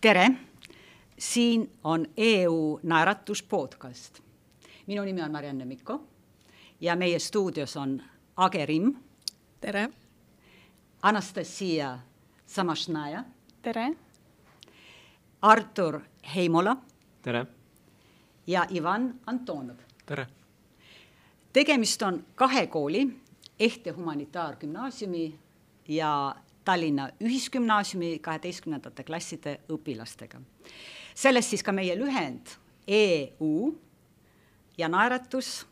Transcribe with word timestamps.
tere, 0.00 0.30
siin 1.18 1.72
on 1.84 2.06
EU 2.16 2.80
Naeratus 2.82 3.42
podcast. 3.42 4.20
minu 4.86 5.04
nimi 5.04 5.22
on 5.22 5.32
Marianne 5.32 5.64
Mikko 5.64 6.04
ja 6.80 6.96
meie 6.96 7.18
stuudios 7.18 7.76
on 7.76 8.02
Age 8.36 8.66
Rimm. 8.66 8.94
tere. 9.60 9.88
Anastasia 11.02 11.98
Samašnaja. 12.46 13.24
tere. 13.62 13.96
Artur 15.42 16.00
Heimola. 16.34 16.76
tere. 17.22 17.46
ja 18.46 18.66
Ivan 18.70 19.14
Antonov. 19.26 19.76
tere. 20.06 20.26
tegemist 21.52 22.02
on 22.02 22.24
kahe 22.34 22.66
kooli, 22.66 23.20
Ehte 23.60 23.90
Humanitaargümnaasiumi 23.90 25.38
ja 25.88 26.36
Tallinna 26.70 27.08
Ühisgümnaasiumi 27.20 28.18
kaheteistkümnendate 28.22 29.02
klasside 29.02 29.56
õpilastega. 29.74 30.38
sellest 31.14 31.50
siis 31.50 31.64
ka 31.66 31.72
meie 31.72 31.96
lühend 31.98 32.52
EU 32.86 33.72
ja 34.78 34.88
naeratus 34.88 35.66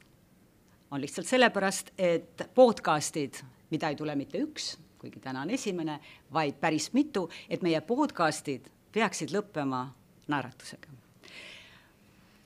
on 0.90 1.00
lihtsalt 1.00 1.26
sellepärast, 1.26 1.92
et 1.98 2.42
podcast'id, 2.54 3.38
mida 3.70 3.92
ei 3.92 3.96
tule 3.96 4.16
mitte 4.18 4.42
üks, 4.42 4.72
kuigi 4.98 5.22
täna 5.22 5.46
on 5.46 5.54
esimene, 5.54 6.00
vaid 6.32 6.58
päris 6.58 6.90
mitu, 6.92 7.28
et 7.48 7.62
meie 7.62 7.80
podcast'id 7.80 8.66
peaksid 8.92 9.30
lõppema 9.30 9.86
naeratusega. 10.26 10.88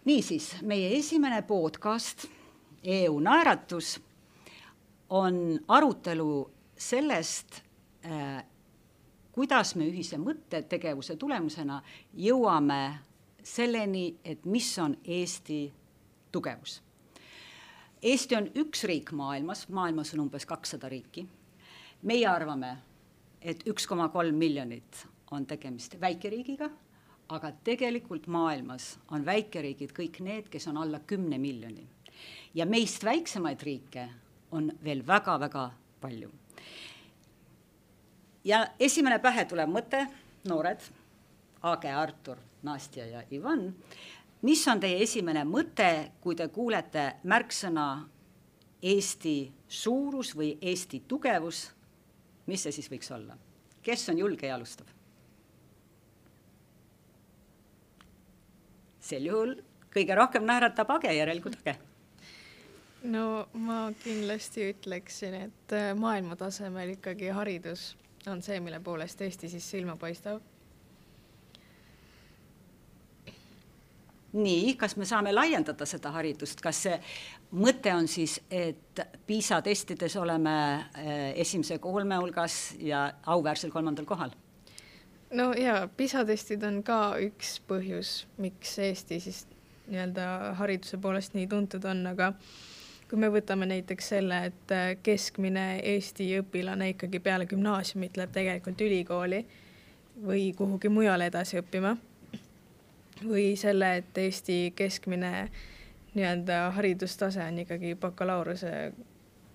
niisiis, 0.05 0.59
meie 0.61 0.93
esimene 0.99 1.41
podcast, 1.43 2.29
EU 2.85 3.19
naeratus, 3.21 3.97
on 5.09 5.61
arutelu 5.69 6.51
sellest, 6.77 7.63
kuidas 9.33 9.75
me 9.77 9.87
ühise 9.89 10.19
mõttetegevuse 10.21 11.17
tulemusena 11.17 11.81
jõuame 12.15 12.83
selleni, 13.43 14.19
et 14.25 14.45
mis 14.45 14.69
on 14.79 14.97
Eesti 15.05 15.73
tugevus. 16.33 16.81
Eesti 18.03 18.37
on 18.37 18.49
üks 18.59 18.85
riik 18.89 19.13
maailmas, 19.15 19.69
maailmas 19.69 20.15
on 20.15 20.27
umbes 20.27 20.47
kakssada 20.47 20.89
riiki. 20.89 21.27
meie 22.03 22.27
arvame, 22.27 22.77
et 23.41 23.63
üks 23.67 23.87
koma 23.87 24.09
kolm 24.09 24.35
miljonit 24.35 25.07
on 25.31 25.47
tegemist 25.47 25.95
väikeriigiga, 26.01 26.71
aga 27.29 27.53
tegelikult 27.65 28.27
maailmas 28.27 28.99
on 29.11 29.25
väikeriigid 29.25 29.93
kõik 29.95 30.19
need, 30.21 30.49
kes 30.51 30.67
on 30.69 30.77
alla 30.77 31.01
kümne 31.01 31.39
miljoni. 31.39 31.87
ja 32.55 32.67
meist 32.67 33.05
väiksemaid 33.05 33.63
riike 33.63 34.09
on 34.51 34.73
veel 34.85 35.07
väga-väga 35.07 35.71
palju 36.01 36.42
ja 38.45 38.67
esimene 38.81 39.19
pähe 39.23 39.45
tulev 39.45 39.71
mõte, 39.71 40.07
noored, 40.49 40.81
Aage, 41.63 41.93
Artur, 41.95 42.39
Nastja 42.63 43.07
ja 43.07 43.23
Ivan, 43.31 43.69
mis 44.43 44.65
on 44.69 44.81
teie 44.83 45.03
esimene 45.03 45.45
mõte, 45.47 46.11
kui 46.21 46.35
te 46.39 46.49
kuulete 46.49 47.13
märksõna 47.23 47.87
Eesti 48.83 49.53
suurus 49.69 50.33
või 50.35 50.57
Eesti 50.59 51.05
tugevus, 51.09 51.69
mis 52.51 52.65
see 52.67 52.75
siis 52.75 52.91
võiks 52.91 53.13
olla? 53.15 53.39
kes 53.83 54.09
on 54.11 54.19
julge 54.19 54.47
ja 54.47 54.55
alustab? 54.55 54.87
sel 59.03 59.27
juhul 59.27 59.57
kõige 59.91 60.15
rohkem 60.15 60.45
naeratab 60.47 60.91
Age, 60.97 61.15
järelikult 61.15 61.59
Age 61.63 61.79
no 63.05 63.47
ma 63.55 63.89
kindlasti 64.03 64.69
ütleksin, 64.71 65.35
et 65.49 65.75
äh, 65.75 65.91
maailma 65.99 66.37
tasemel 66.39 66.95
ikkagi 66.95 67.33
haridus 67.35 67.93
on 68.31 68.43
see, 68.43 68.61
mille 68.61 68.81
poolest 68.81 69.21
Eesti 69.21 69.49
siis 69.49 69.71
silma 69.71 69.97
paistab. 69.97 70.43
nii, 74.33 74.75
kas 74.81 74.97
me 74.97 75.05
saame 75.05 75.33
laiendada 75.33 75.85
seda 75.85 76.09
haridust, 76.15 76.63
kas 76.65 76.79
see 76.87 76.95
mõte 77.53 77.93
on 77.93 78.07
siis, 78.09 78.39
et 78.49 79.03
PISA 79.29 79.59
testides 79.63 80.17
oleme 80.17 80.55
eh, 80.97 81.35
esimese 81.45 81.77
kolme 81.79 82.17
hulgas 82.17 82.75
ja 82.81 83.11
auväärsel 83.27 83.71
kolmandal 83.71 84.09
kohal? 84.09 84.33
no 85.37 85.53
ja 85.53 85.89
PISA 85.97 86.25
testid 86.29 86.65
on 86.65 86.81
ka 86.87 87.17
üks 87.21 87.59
põhjus, 87.69 88.23
miks 88.41 88.79
Eesti 88.79 89.21
siis 89.21 89.45
nii-öelda 89.89 90.55
hariduse 90.59 90.97
poolest 91.03 91.37
nii 91.37 91.49
tuntud 91.51 91.85
on, 91.89 92.07
aga 92.15 92.33
kui 93.13 93.21
me 93.21 93.29
võtame 93.29 93.67
näiteks 93.69 94.07
selle, 94.15 94.39
et 94.49 94.73
äh, 94.73 94.95
keskmine 95.05 95.83
Eesti 95.85 96.31
õpilane 96.39 96.87
ikkagi 96.95 97.19
peale 97.21 97.45
gümnaasiumit 97.45 98.17
läheb 98.17 98.31
tegelikult 98.33 98.81
ülikooli 98.81 99.43
või 100.25 100.47
kuhugi 100.57 100.89
mujale 100.89 101.27
edasi 101.29 101.59
õppima, 101.61 101.91
või 103.21 103.51
selle, 103.61 103.91
et 104.01 104.21
Eesti 104.23 104.57
keskmine 104.77 105.33
nii-öelda 106.15 106.63
haridustase 106.79 107.45
on 107.45 107.61
ikkagi 107.67 107.93
bakalaureuse 108.01 108.73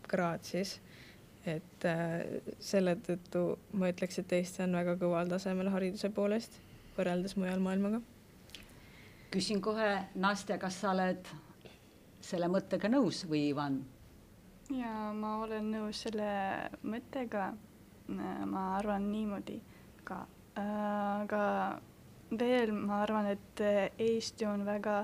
kraad 0.06 0.46
siis, 0.46 0.76
et 1.50 1.90
äh, 1.90 2.14
selle 2.62 2.94
tõttu 3.10 3.44
ma 3.74 3.90
ütleks, 3.90 4.22
et 4.22 4.38
Eesti 4.38 4.68
on 4.68 4.78
väga 4.78 5.00
kõval 5.02 5.34
tasemel 5.34 5.74
hariduse 5.74 6.14
poolest 6.14 6.62
võrreldes 6.94 7.34
mujal 7.42 7.66
maailmaga. 7.66 8.06
küsin 9.34 9.66
kohe, 9.66 9.92
Nastja, 10.14 10.62
kas 10.62 10.78
sa 10.86 10.94
oled 10.94 11.34
selle 12.28 12.50
mõttega 12.52 12.90
nõus 12.92 13.24
või 13.30 13.48
Ivan? 13.52 13.82
ja 14.76 15.12
ma 15.16 15.38
olen 15.44 15.72
nõus 15.72 16.04
selle 16.04 16.32
mõttega. 16.84 17.54
ma 18.08 18.64
arvan 18.78 19.10
niimoodi 19.12 19.58
ka, 20.08 20.22
aga 20.56 21.46
veel 22.32 22.72
ma 22.72 23.02
arvan, 23.04 23.26
et 23.32 23.62
Eesti 24.00 24.46
on 24.48 24.66
väga 24.66 25.00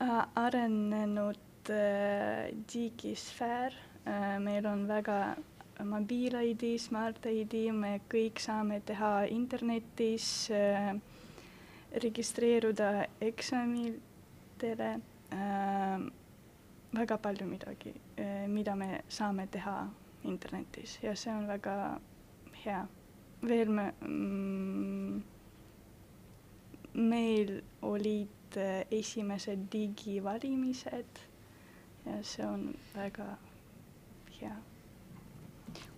äh, 0.00 0.26
arenenud 0.34 1.70
äh, 1.70 2.50
digisfäär. 2.72 3.72
Äh, 4.06 4.38
meil 4.40 4.66
on 4.66 4.86
väga 4.88 5.36
mobiil-ID, 5.84 6.76
smart-ID, 6.78 7.72
me 7.72 8.00
kõik 8.12 8.40
saame 8.40 8.82
teha 8.84 9.24
internetis, 9.32 10.50
registreeruda 12.02 13.06
eksamitele 13.24 14.90
väga 16.92 17.16
palju 17.18 17.46
midagi 17.46 17.92
äh,, 18.16 18.48
mida 18.48 18.74
me 18.76 19.00
saame 19.08 19.46
teha 19.46 19.88
internetis 20.24 20.98
ja 21.02 21.14
see 21.16 21.32
on 21.32 21.46
väga 21.48 22.00
hea. 22.64 22.86
veel 23.42 23.68
me 23.70 23.92
mm,, 24.00 25.22
meil 26.94 27.62
olid 27.82 28.56
äh, 28.56 28.84
esimesed 28.90 29.68
digivalimised 29.72 31.22
ja 32.06 32.22
see 32.22 32.46
on 32.46 32.74
väga 32.94 33.36
hea 34.40 34.56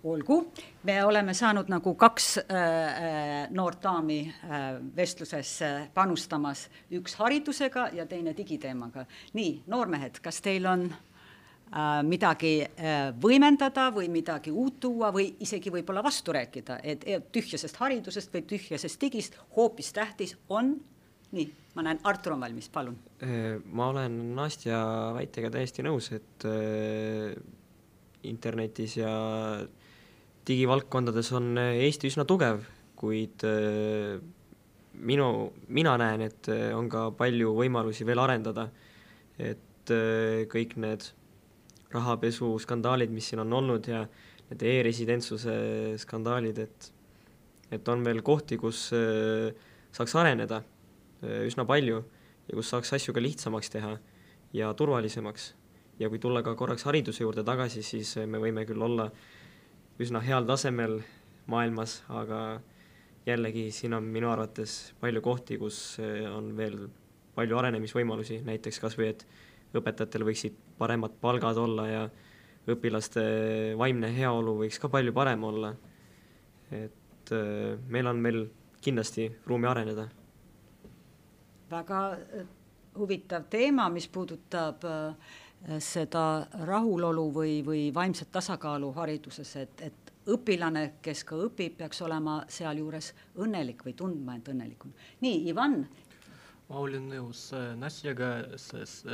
olgu, 0.03 0.39
me 0.83 0.97
oleme 1.05 1.33
saanud 1.33 1.69
nagu 1.71 1.95
kaks 1.99 2.27
äh, 2.37 2.43
äh, 2.57 3.31
noort 3.51 3.81
daami 3.83 4.19
äh, 4.27 4.67
vestluses 4.95 5.55
äh, 5.61 5.87
panustamas, 5.93 6.67
üks 6.91 7.15
haridusega 7.19 7.89
ja 7.93 8.05
teine 8.05 8.35
digiteemaga. 8.37 9.05
nii, 9.33 9.63
noormehed, 9.67 10.19
kas 10.23 10.41
teil 10.41 10.65
on 10.69 10.87
äh, 10.91 11.99
midagi 12.07 12.55
äh, 12.63 13.11
võimendada 13.21 13.89
või 13.95 14.09
midagi 14.11 14.51
uut 14.51 14.79
tuua 14.79 15.11
või 15.15 15.29
isegi 15.39 15.71
võib-olla 15.71 16.03
vastu 16.03 16.35
rääkida, 16.35 16.79
et 16.83 17.05
tühjasest 17.31 17.77
haridusest 17.79 18.33
või 18.33 18.47
tühjasest 18.47 19.01
digist 19.01 19.39
hoopis 19.55 19.93
tähtis 19.93 20.37
on 20.49 20.75
nii, 21.33 21.49
ma 21.75 21.85
näen, 21.87 21.99
Artur 22.07 22.35
on 22.35 22.43
valmis, 22.43 22.69
palun. 22.73 22.97
Äh, 23.23 23.57
ma 23.73 23.89
olen 23.93 24.19
Nastja 24.37 24.79
väitega 25.15 25.51
täiesti 25.53 25.85
nõus, 25.85 26.11
et 26.15 26.47
äh, 26.49 27.33
internetis 28.23 28.97
ja 28.97 29.11
digivaldkondades 30.47 31.31
on 31.37 31.57
äh, 31.59 31.79
Eesti 31.85 32.09
üsna 32.11 32.25
tugev, 32.27 32.63
kuid 32.99 33.43
äh, 33.47 34.19
minu, 34.93 35.27
mina 35.67 35.95
näen, 35.99 36.25
et 36.27 36.49
äh, 36.51 36.71
on 36.75 36.89
ka 36.91 37.09
palju 37.17 37.53
võimalusi 37.59 38.07
veel 38.07 38.23
arendada. 38.23 38.69
et 39.39 39.89
kõik 40.53 40.75
need 40.77 41.03
rahapesuskandaalid, 41.91 43.09
mis 43.11 43.25
siin 43.31 43.41
on 43.41 43.55
olnud 43.57 43.87
ja 43.89 44.03
need 44.51 44.61
e-residentsuse 44.69 45.55
skandaalid, 45.99 46.59
et 46.61 46.91
et 47.73 47.89
on 47.89 48.05
veel 48.05 48.21
kohti, 48.21 48.59
kus 48.61 48.91
saaks 49.97 50.13
areneda 50.21 50.61
üsna 51.23 51.65
palju 51.65 52.03
ja 52.45 52.55
kus 52.55 52.69
saaks 52.69 52.93
asju 52.93 53.15
ka 53.17 53.23
lihtsamaks 53.25 53.73
teha 53.73 53.95
ja 54.53 54.69
turvalisemaks. 54.77 55.49
Ja 55.99 56.09
kui 56.09 56.19
tulla 56.19 56.41
ka 56.43 56.55
korraks 56.55 56.85
hariduse 56.87 57.23
juurde 57.23 57.43
tagasi, 57.45 57.83
siis 57.85 58.15
me 58.27 58.41
võime 58.41 58.65
küll 58.69 58.81
olla 58.81 59.09
üsna 60.01 60.21
heal 60.25 60.47
tasemel 60.49 60.99
maailmas, 61.51 62.01
aga 62.09 62.61
jällegi 63.27 63.69
siin 63.71 63.93
on 63.93 64.07
minu 64.09 64.31
arvates 64.31 64.93
palju 64.99 65.21
kohti, 65.23 65.57
kus 65.61 65.99
eh, 66.01 66.25
on 66.29 66.51
veel 66.57 66.87
palju 67.35 67.57
arenemisvõimalusi, 67.59 68.41
näiteks 68.45 68.79
kas 68.81 68.97
või 68.99 69.11
et 69.13 69.25
õpetajatel 69.73 70.25
võiksid 70.27 70.57
paremad 70.77 71.15
palgad 71.21 71.57
olla 71.57 71.87
ja 71.89 72.01
õpilaste 72.69 73.23
vaimne 73.77 74.09
heaolu 74.15 74.57
võiks 74.63 74.79
ka 74.79 74.89
palju 74.89 75.13
parem 75.13 75.43
olla. 75.43 75.73
et 76.71 77.31
eh, 77.31 77.77
meil 77.87 78.07
on 78.07 78.23
veel 78.23 78.43
kindlasti 78.81 79.29
ruumi 79.45 79.67
areneda. 79.67 80.09
väga 81.71 81.99
huvitav 82.97 83.47
teema, 83.49 83.87
mis 83.89 84.07
puudutab 84.07 84.83
äh, 84.85 85.33
seda 85.79 86.47
rahulolu 86.67 87.27
või, 87.31 87.59
või 87.65 87.83
vaimset 87.95 88.31
tasakaalu 88.31 88.91
hariduses, 88.97 89.55
et, 89.61 89.81
et 89.81 90.13
õpilane, 90.33 90.85
kes 91.03 91.23
ka 91.27 91.37
õpib, 91.45 91.77
peaks 91.79 92.01
olema 92.03 92.41
sealjuures 92.51 93.11
õnnelik 93.43 93.83
või 93.85 93.93
tundma 93.99 94.35
end 94.37 94.49
õnnelikuna. 94.53 94.93
nii, 95.23 95.49
Ivan. 95.51 95.83
ma 96.69 96.79
olen 96.79 97.09
nõus 97.11 97.51
Nastjaga, 97.79 98.57
sest 98.57 99.07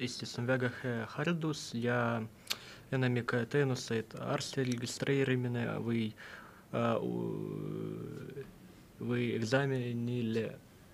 Eestis 0.00 0.38
on 0.38 0.46
väga 0.48 0.70
hea 0.82 1.06
haridus 1.16 1.70
ja 1.74 2.22
enamik 2.92 3.32
teenuseid, 3.50 4.16
arsti 4.20 4.64
registreerimine 4.64 5.66
või 5.84 6.08
või 9.00 9.30
eksaminile, 9.34 10.44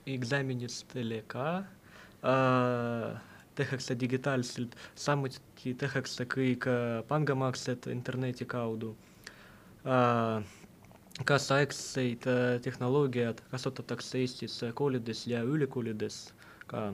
eksaminitele 0.06 1.22
ka 1.28 1.48
tehakse 3.56 3.97
digitaalselt, 4.00 4.76
samuti 4.94 5.75
tehakse 5.81 6.29
kõik 6.37 6.69
pangamaksed 7.08 7.88
interneti 7.93 8.44
kaudu 8.44 8.94
kaasaegseid 11.25 12.26
tehnoloogiad 12.62 13.41
kasutatakse 13.50 14.19
Eestis 14.19 14.61
koolides 14.75 15.26
ja 15.26 15.43
ülikoolides 15.43 16.35
ka. 16.67 16.93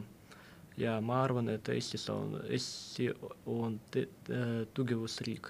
ja 0.77 1.01
ma 1.01 1.23
arvan, 1.23 1.49
et 1.49 1.69
Eestis 1.69 2.09
on, 2.11 2.41
Eesti 2.49 3.11
on 3.47 3.81
tugevusriik. 4.75 5.49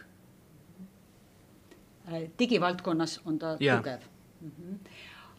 digivaldkonnas 2.38 3.20
on 3.24 3.38
ta 3.38 3.56
ja. 3.60 3.76
tugev 3.76 4.00
mm. 4.40 4.50
-hmm. 4.50 4.88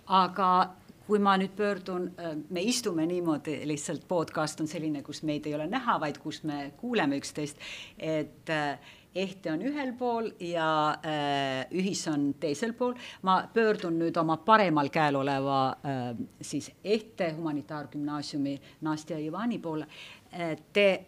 aga 0.06 0.75
kui 1.07 1.19
ma 1.19 1.35
nüüd 1.38 1.51
pöördun, 1.57 2.09
me 2.50 2.61
istume 2.63 3.05
niimoodi, 3.07 3.59
lihtsalt 3.67 4.05
podcast 4.07 4.61
on 4.63 4.69
selline, 4.71 5.03
kus 5.03 5.23
meid 5.27 5.47
ei 5.50 5.55
ole 5.57 5.67
näha, 5.67 5.97
vaid 6.00 6.19
kus 6.23 6.44
me 6.47 6.71
kuuleme 6.79 7.19
üksteist, 7.19 7.59
et 8.00 8.51
äh, 8.53 8.94
ehte 9.15 9.51
on 9.51 9.61
ühel 9.61 9.94
pool 9.97 10.31
ja 10.41 10.67
äh, 11.05 11.67
ühis 11.71 12.05
on 12.07 12.33
teisel 12.39 12.73
pool. 12.73 12.95
ma 13.21 13.44
pöördun 13.53 14.00
nüüd 14.00 14.17
oma 14.17 14.38
paremal 14.38 14.89
käel 14.89 15.15
oleva 15.15 15.59
äh, 15.69 16.03
siis 16.41 16.71
ehte 16.83 17.33
humanitaargümnaasiumi 17.38 18.59
Nastja 18.81 19.19
Ivani 19.19 19.59
poole 19.59 19.88
äh,. 20.33 20.57
Te 20.73 21.05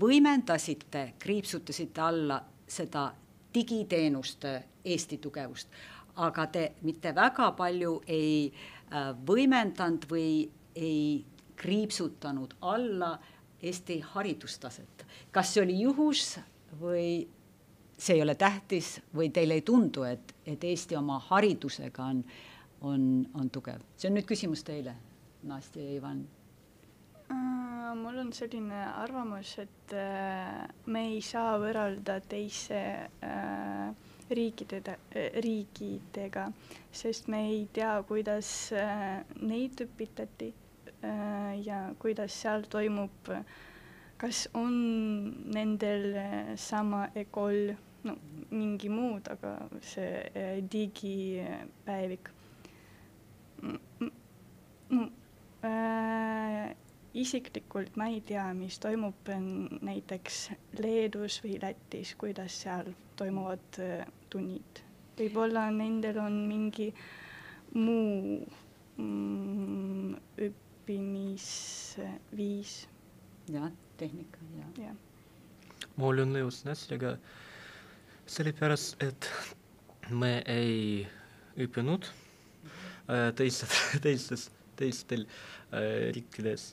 võimendasite, 0.00 1.12
kriipsutasite 1.18 2.00
alla 2.00 2.40
seda 2.68 3.12
digiteenuste 3.54 4.62
Eesti 4.84 5.18
tugevust, 5.18 5.70
aga 6.16 6.46
te 6.46 6.72
mitte 6.82 7.14
väga 7.14 7.52
palju 7.56 8.00
ei 8.06 8.50
äh, 8.50 8.75
võimendanud 9.26 10.04
või 10.10 10.28
ei 10.76 11.24
kriipsutanud 11.56 12.54
alla 12.60 13.18
Eesti 13.62 14.00
haridustaset. 14.00 15.06
kas 15.32 15.54
see 15.54 15.62
oli 15.62 15.80
juhus 15.80 16.38
või 16.80 17.26
see 17.98 18.16
ei 18.16 18.22
ole 18.22 18.34
tähtis 18.34 19.00
või 19.16 19.30
teile 19.32 19.56
ei 19.56 19.62
tundu, 19.62 20.04
et, 20.04 20.34
et 20.46 20.64
Eesti 20.64 20.96
oma 20.96 21.18
haridusega 21.30 22.04
on, 22.04 22.24
on, 22.80 23.26
on 23.34 23.50
tugev? 23.50 23.80
see 23.96 24.10
on 24.10 24.18
nüüd 24.18 24.28
küsimus 24.28 24.64
teile, 24.64 24.94
Nastja 25.42 25.82
ja 25.82 25.96
Ivan 25.96 26.26
uh,. 27.30 27.94
mul 27.96 28.18
on 28.20 28.32
selline 28.32 28.82
arvamus, 28.92 29.56
et 29.58 29.96
uh, 29.96 30.66
me 30.86 31.06
ei 31.14 31.22
saa 31.24 31.56
võrrelda 31.58 32.20
teise 32.28 32.82
uh, 33.24 34.05
riikide, 34.30 34.96
riikidega, 35.44 36.46
sest 36.90 37.28
me 37.32 37.44
ei 37.50 37.64
tea, 37.72 37.92
kuidas 38.08 38.50
neid 39.40 39.82
õpitati 39.86 40.52
ja 41.66 41.80
kuidas 42.02 42.34
seal 42.42 42.64
toimub, 42.72 43.30
kas 44.18 44.46
on 44.58 44.74
nendel 45.54 46.08
sama 46.58 47.06
EKOL 47.14 47.74
no 48.06 48.14
mingi 48.54 48.88
muud, 48.92 49.26
aga 49.34 49.52
see 49.82 50.10
eh, 50.34 50.58
digipäevik. 50.72 52.30
No, 54.90 55.08
äh, 55.64 56.35
isiklikult 57.16 57.96
ma 57.96 58.06
ei 58.12 58.20
tea, 58.26 58.44
mis 58.56 58.78
toimub 58.82 59.28
näiteks 59.86 60.50
Leedus 60.82 61.40
või 61.44 61.54
Lätis, 61.62 62.14
kuidas 62.20 62.52
seal 62.64 62.86
toimuvad 63.16 63.78
äh, 63.82 64.06
tunnid. 64.30 64.82
võib-olla 65.16 65.70
nendel 65.72 66.18
on 66.20 66.34
mingi 66.48 66.94
muu 67.74 68.46
mm, 69.00 70.14
õppimisviis. 70.48 71.92
jah, 73.52 73.70
tehnika, 73.96 74.38
ja. 74.60 74.66
ja.. 74.88 74.92
ma 75.96 76.06
olen 76.12 76.32
nõus 76.36 76.64
Natsliga 76.68 77.10
äh, 77.16 77.20
sellepärast, 78.26 79.02
et 79.02 79.28
me 80.10 80.40
ei 80.50 81.06
õppinud 81.62 82.06
äh, 82.06 83.30
teised, 83.38 83.70
teistes, 84.04 84.48
teistel 84.78 85.26
äh, 85.26 86.10
riikides 86.14 86.72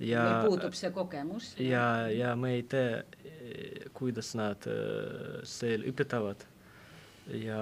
ja 0.00 0.24
meil 0.24 0.48
puudub 0.48 0.74
see 0.78 0.90
kogemus. 0.94 1.54
ja, 1.58 2.08
ja 2.10 2.34
me 2.36 2.54
ei 2.58 2.62
tea, 2.62 3.02
kuidas 3.94 4.34
nad 4.38 4.66
äh, 4.70 5.40
seal 5.48 5.86
õpetavad. 5.90 6.46
Ja 7.40 7.58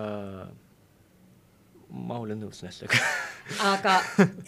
ma 1.92 2.16
olen 2.18 2.40
nõus 2.42 2.62
Nestlega 2.64 2.98
aga 3.72 3.98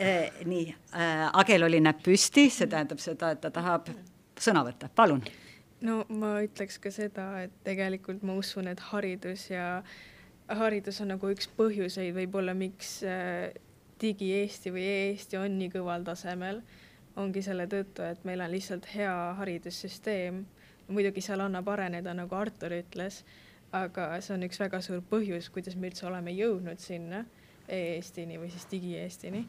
äh, 0.01 0.33
nii 0.49 0.67
äh,, 0.97 1.29
Agel 1.33 1.67
oli 1.67 1.81
näpp 1.83 2.03
püsti, 2.07 2.49
see 2.51 2.71
tähendab 2.71 3.03
seda, 3.03 3.35
et 3.35 3.43
ta 3.45 3.53
tahab 3.55 3.91
sõna 4.41 4.65
võtta, 4.67 4.89
palun. 4.91 5.23
No 5.85 6.01
ma 6.09 6.39
ütleks 6.43 6.81
ka 6.81 6.91
seda, 6.95 7.29
et 7.45 7.55
tegelikult 7.67 8.25
ma 8.25 8.37
usun, 8.41 8.71
et 8.71 8.81
haridus 8.91 9.51
ja 9.51 9.83
haridus 10.49 11.01
on 11.05 11.13
nagu 11.13 11.31
üks 11.33 11.49
põhjuseid 11.59 12.15
võib-olla, 12.17 12.55
miks 12.57 12.97
äh, 13.07 13.53
digi-Eesti 14.01 14.73
või 14.75 14.87
e-Eesti 14.89 15.39
on 15.41 15.59
nii 15.61 15.71
kõval 15.75 16.07
tasemel, 16.07 16.63
ongi 17.17 17.43
selle 17.43 17.67
tõttu, 17.71 18.03
et 18.03 18.25
meil 18.25 18.41
on 18.41 18.51
lihtsalt 18.51 18.89
hea 18.95 19.15
haridussüsteem. 19.39 20.45
muidugi 20.89 21.21
seal 21.25 21.41
annab 21.41 21.69
areneda, 21.69 22.13
nagu 22.15 22.35
Artur 22.37 22.75
ütles, 22.77 23.23
aga 23.73 24.21
see 24.21 24.35
on 24.35 24.43
üks 24.45 24.61
väga 24.61 24.81
suur 24.85 25.01
põhjus, 25.11 25.49
kuidas 25.51 25.77
me 25.77 25.89
üldse 25.89 26.07
oleme 26.07 26.35
jõudnud 26.37 26.79
sinna 26.79 27.25
e-Eestini 27.69 28.37
või 28.39 28.51
siis 28.51 28.67
digi-Eestini. 28.71 29.47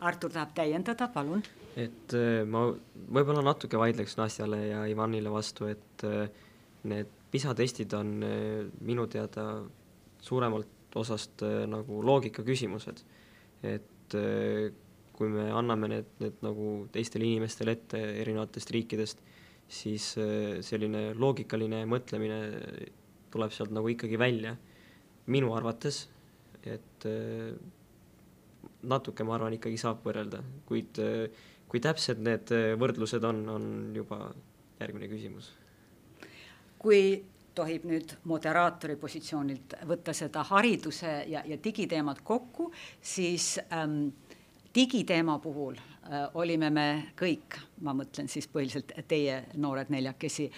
Artur 0.00 0.30
tahab 0.30 0.54
täiendada, 0.54 1.08
palun 1.08 1.42
et 1.78 2.14
äh, 2.16 2.42
ma 2.48 2.66
võib-olla 3.12 3.42
natuke 3.44 3.80
vaidleks 3.80 4.16
Nastjale 4.20 4.60
ja 4.66 4.84
Ivanile 4.90 5.32
vastu, 5.32 5.68
et 5.72 6.04
äh, 6.08 6.28
need 6.88 7.10
PISA 7.32 7.54
testid 7.56 7.94
on 7.96 8.14
äh, 8.26 8.66
minu 8.84 9.06
teada 9.10 9.46
suuremalt 10.22 10.96
osast 10.98 11.40
nagu 11.72 12.02
loogika 12.04 12.44
küsimused. 12.44 12.98
et 13.62 14.14
kui 15.22 15.30
me 15.30 15.46
anname 15.54 15.92
need, 15.94 16.08
need 16.22 16.42
nagu 16.44 16.72
teistele 16.94 17.28
inimestele 17.28 17.76
ette 17.78 18.00
erinevatest 18.24 18.74
riikidest, 18.74 19.22
siis 19.72 20.10
selline 20.66 21.12
loogikaline 21.14 21.84
mõtlemine 21.88 22.40
tuleb 23.32 23.54
sealt 23.54 23.70
nagu 23.72 23.88
ikkagi 23.88 24.18
välja, 24.20 24.56
minu 25.32 25.54
arvates, 25.56 26.02
et 26.66 27.06
natuke, 28.82 29.24
ma 29.26 29.36
arvan, 29.36 29.56
ikkagi 29.56 29.78
saab 29.80 30.02
võrrelda, 30.06 30.42
kuid 30.68 31.00
äh, 31.02 31.42
kui 31.70 31.82
täpsed 31.82 32.22
need 32.22 32.52
äh, 32.54 32.72
võrdlused 32.80 33.24
on, 33.26 33.44
on 33.48 33.68
juba 33.96 34.24
järgmine 34.80 35.10
küsimus. 35.10 35.52
kui 36.82 37.22
tohib 37.54 37.84
nüüd 37.86 38.16
moderaatori 38.26 38.96
positsioonilt 38.98 39.76
võtta 39.86 40.14
seda 40.16 40.42
hariduse 40.48 41.10
ja, 41.30 41.44
ja 41.46 41.58
digiteemad 41.62 42.22
kokku, 42.26 42.70
siis 42.98 43.54
ähm, 43.70 44.08
digiteema 44.74 45.38
puhul 45.38 45.76
äh, 45.76 46.28
olime 46.34 46.70
me 46.70 46.86
kõik, 47.18 47.58
ma 47.80 47.94
mõtlen 47.96 48.28
siis 48.28 48.48
põhiliselt 48.48 48.94
teie 49.08 49.42
noored 49.60 49.92
neljakesi, 49.92 50.48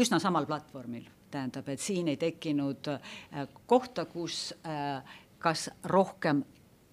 üsna 0.00 0.20
samal 0.22 0.46
platvormil, 0.46 1.08
tähendab, 1.30 1.68
et 1.68 1.80
siin 1.80 2.08
ei 2.08 2.16
tekkinud 2.20 2.92
äh, 2.94 3.48
kohta, 3.66 4.04
kus 4.04 4.54
äh, 4.66 5.02
kas 5.38 5.70
rohkem 5.84 6.44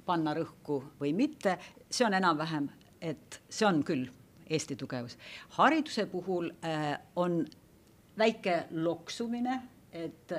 panna 0.06 0.34
rõhku 0.34 0.82
või 1.00 1.14
mitte, 1.14 1.58
see 1.92 2.06
on 2.08 2.16
enam-vähem 2.16 2.70
et 3.02 3.42
see 3.50 3.68
on 3.68 3.84
küll 3.84 4.08
Eesti 4.48 4.78
tugevus. 4.80 5.18
hariduse 5.58 6.06
puhul 6.06 6.52
on 7.16 7.42
väike 8.18 8.68
loksumine, 8.72 9.62
et 9.92 10.32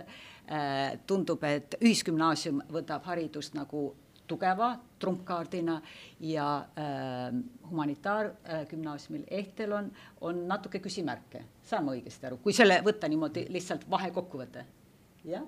tundub, 1.07 1.45
et 1.45 1.77
ühisgümnaasium 1.83 2.63
võtab 2.73 3.05
haridust 3.05 3.53
nagu 3.55 3.91
tugeva 4.29 4.73
trumpkaardina 4.99 5.79
ja 6.21 6.49
äh, 6.79 7.35
humanitaargümnaasiumil 7.71 9.23
äh, 9.23 9.39
Ehtel 9.39 9.73
on, 9.73 9.93
natuke 10.47 10.81
küsimärke, 10.85 11.45
saan 11.65 11.87
ma 11.87 11.95
õigesti 11.97 12.29
aru, 12.29 12.41
kui 12.43 12.57
selle 12.57 12.81
võtta 12.87 13.09
niimoodi 13.11 13.47
lihtsalt 13.53 13.87
vahekokkuvõte, 13.91 14.65
jah? 15.29 15.47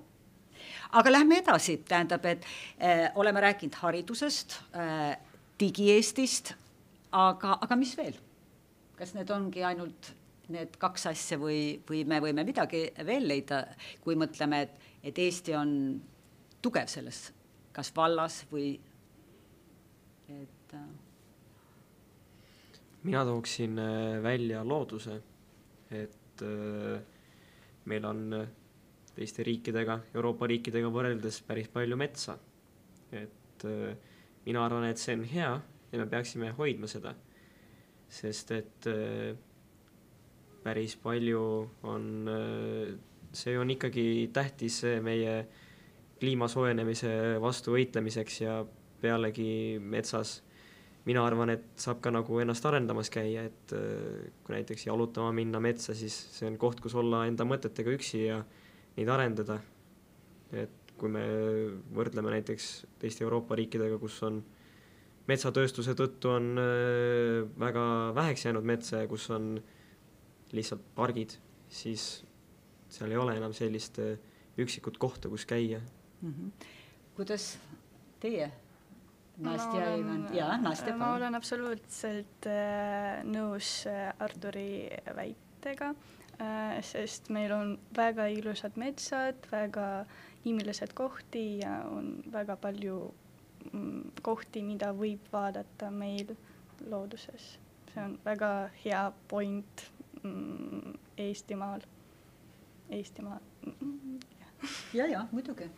aga 0.93 1.13
lähme 1.13 1.41
edasi, 1.41 1.79
tähendab, 1.89 2.25
et 2.29 2.47
äh, 2.79 3.09
oleme 3.15 3.41
rääkinud 3.41 3.79
haridusest 3.81 4.59
äh,, 4.77 5.17
digi-Eestist, 5.61 6.55
aga, 7.13 7.59
aga 7.61 7.77
mis 7.77 7.97
veel? 7.99 8.17
kas 9.01 9.15
need 9.17 9.31
ongi 9.33 9.63
ainult 9.65 10.13
need 10.51 10.75
kaks 10.83 11.07
asja 11.11 11.39
või, 11.41 11.79
või 11.89 12.03
me 12.09 12.19
võime 12.23 12.45
midagi 12.45 12.85
veel 13.07 13.27
leida, 13.29 13.63
kui 14.05 14.17
mõtleme, 14.19 14.65
et, 14.67 14.89
et 15.07 15.19
Eesti 15.19 15.55
on 15.57 15.71
tugev 16.63 16.91
selles, 16.91 17.31
kas 17.73 17.93
vallas 17.97 18.43
või 18.51 18.73
et 20.31 20.75
äh... 20.75 20.87
mina 23.03 23.25
tooksin 23.25 23.79
äh, 23.79 24.23
välja 24.23 24.65
looduse, 24.65 25.21
et 25.91 26.43
äh, 26.43 27.01
meil 27.85 28.05
on 28.05 28.33
äh, 28.33 28.49
teiste 29.15 29.45
riikidega, 29.47 29.99
Euroopa 30.15 30.49
riikidega 30.51 30.91
võrreldes 30.93 31.43
päris 31.47 31.69
palju 31.73 31.99
metsa. 31.99 32.39
et 33.13 33.65
äh, 33.67 33.97
mina 34.47 34.65
arvan, 34.65 34.87
et 34.89 34.99
see 34.99 35.17
on 35.19 35.25
hea 35.27 35.51
ja 35.91 35.99
me 35.99 36.07
peaksime 36.07 36.53
hoidma 36.59 36.87
seda, 36.91 37.15
sest 38.09 38.53
et 38.55 38.87
äh, 38.91 39.35
päris 40.63 40.95
palju 41.01 41.43
on, 41.83 42.07
äh, 42.31 42.95
see 43.33 43.59
on 43.59 43.71
ikkagi 43.71 44.31
tähtis 44.33 44.83
meie 45.03 45.35
kliima 46.21 46.49
soojenemise 46.49 47.41
vastu 47.41 47.75
võitlemiseks 47.75 48.41
ja 48.45 48.61
pealegi 49.01 49.79
metsas 49.81 50.41
mina 51.09 51.23
arvan, 51.25 51.53
et 51.55 51.65
saab 51.81 52.01
ka 52.05 52.13
nagu 52.13 52.41
ennast 52.43 52.65
arendamas 52.69 53.11
käia, 53.13 53.47
et 53.49 53.75
äh, 53.77 54.31
kui 54.45 54.55
näiteks 54.57 54.87
jalutama 54.89 55.33
minna 55.37 55.61
metsa, 55.63 55.95
siis 55.97 56.17
see 56.37 56.49
on 56.51 56.59
koht, 56.61 56.83
kus 56.85 56.95
olla 56.99 57.25
enda 57.29 57.47
mõtetega 57.49 57.95
üksi 57.97 58.25
ja 58.27 58.41
neid 58.99 59.13
arendada. 59.13 59.61
et 60.51 60.95
kui 60.99 61.09
me 61.09 61.23
võrdleme 61.95 62.33
näiteks 62.35 62.65
teiste 63.01 63.23
Euroopa 63.25 63.57
riikidega, 63.57 63.97
kus 64.03 64.19
on 64.27 64.43
metsatööstuse 65.31 65.95
tõttu 65.97 66.33
on 66.35 66.51
äh, 66.59 67.47
väga 67.59 67.85
väheks 68.17 68.45
jäänud 68.45 68.67
metsa 68.67 69.05
ja 69.05 69.09
kus 69.09 69.29
on 69.31 69.55
lihtsalt 70.53 70.83
pargid, 70.95 71.37
siis 71.71 72.25
seal 72.91 73.15
ei 73.15 73.21
ole 73.23 73.39
enam 73.39 73.55
sellist 73.57 74.03
äh, 74.03 74.19
üksikut 74.61 74.99
kohta, 74.99 75.31
kus 75.33 75.47
käia 75.49 75.81
mm. 76.23 76.35
-hmm. 76.35 76.67
kuidas 77.17 77.59
teie, 78.21 78.53
Nastja 79.41 79.81
ja 79.81 79.97
Ivan, 79.97 80.29
jaa, 80.37 80.57
Nastja, 80.61 80.97
ma 80.97 81.15
olen 81.15 81.35
absoluutselt 81.35 82.47
äh, 82.47 83.23
nõus 83.25 83.87
äh, 83.89 84.13
Arturi 84.19 84.91
väitega 85.17 85.95
äh,, 86.41 86.83
sest 86.85 87.31
meil 87.33 87.53
on 87.53 87.79
väga 87.97 88.27
ilusad 88.27 88.77
metsad, 88.77 89.49
väga 89.53 90.05
imelised 90.45 90.93
kohti 90.95 91.59
ja 91.59 91.81
on 91.89 92.23
väga 92.33 92.57
palju 92.57 93.15
mm, 93.73 94.13
kohti, 94.23 94.63
mida 94.63 94.93
võib 94.93 95.25
vaadata 95.33 95.91
meil 95.91 96.37
looduses. 96.89 97.57
see 97.93 98.03
on 98.05 98.19
väga 98.25 98.71
hea 98.85 99.13
point 99.29 99.87
mm, 100.23 100.99
Eestimaal, 101.19 101.81
Eestimaal 102.91 103.41
mm,. 103.67 104.21
ja, 104.95 105.07
ja 105.07 105.27
muidugi. 105.33 105.71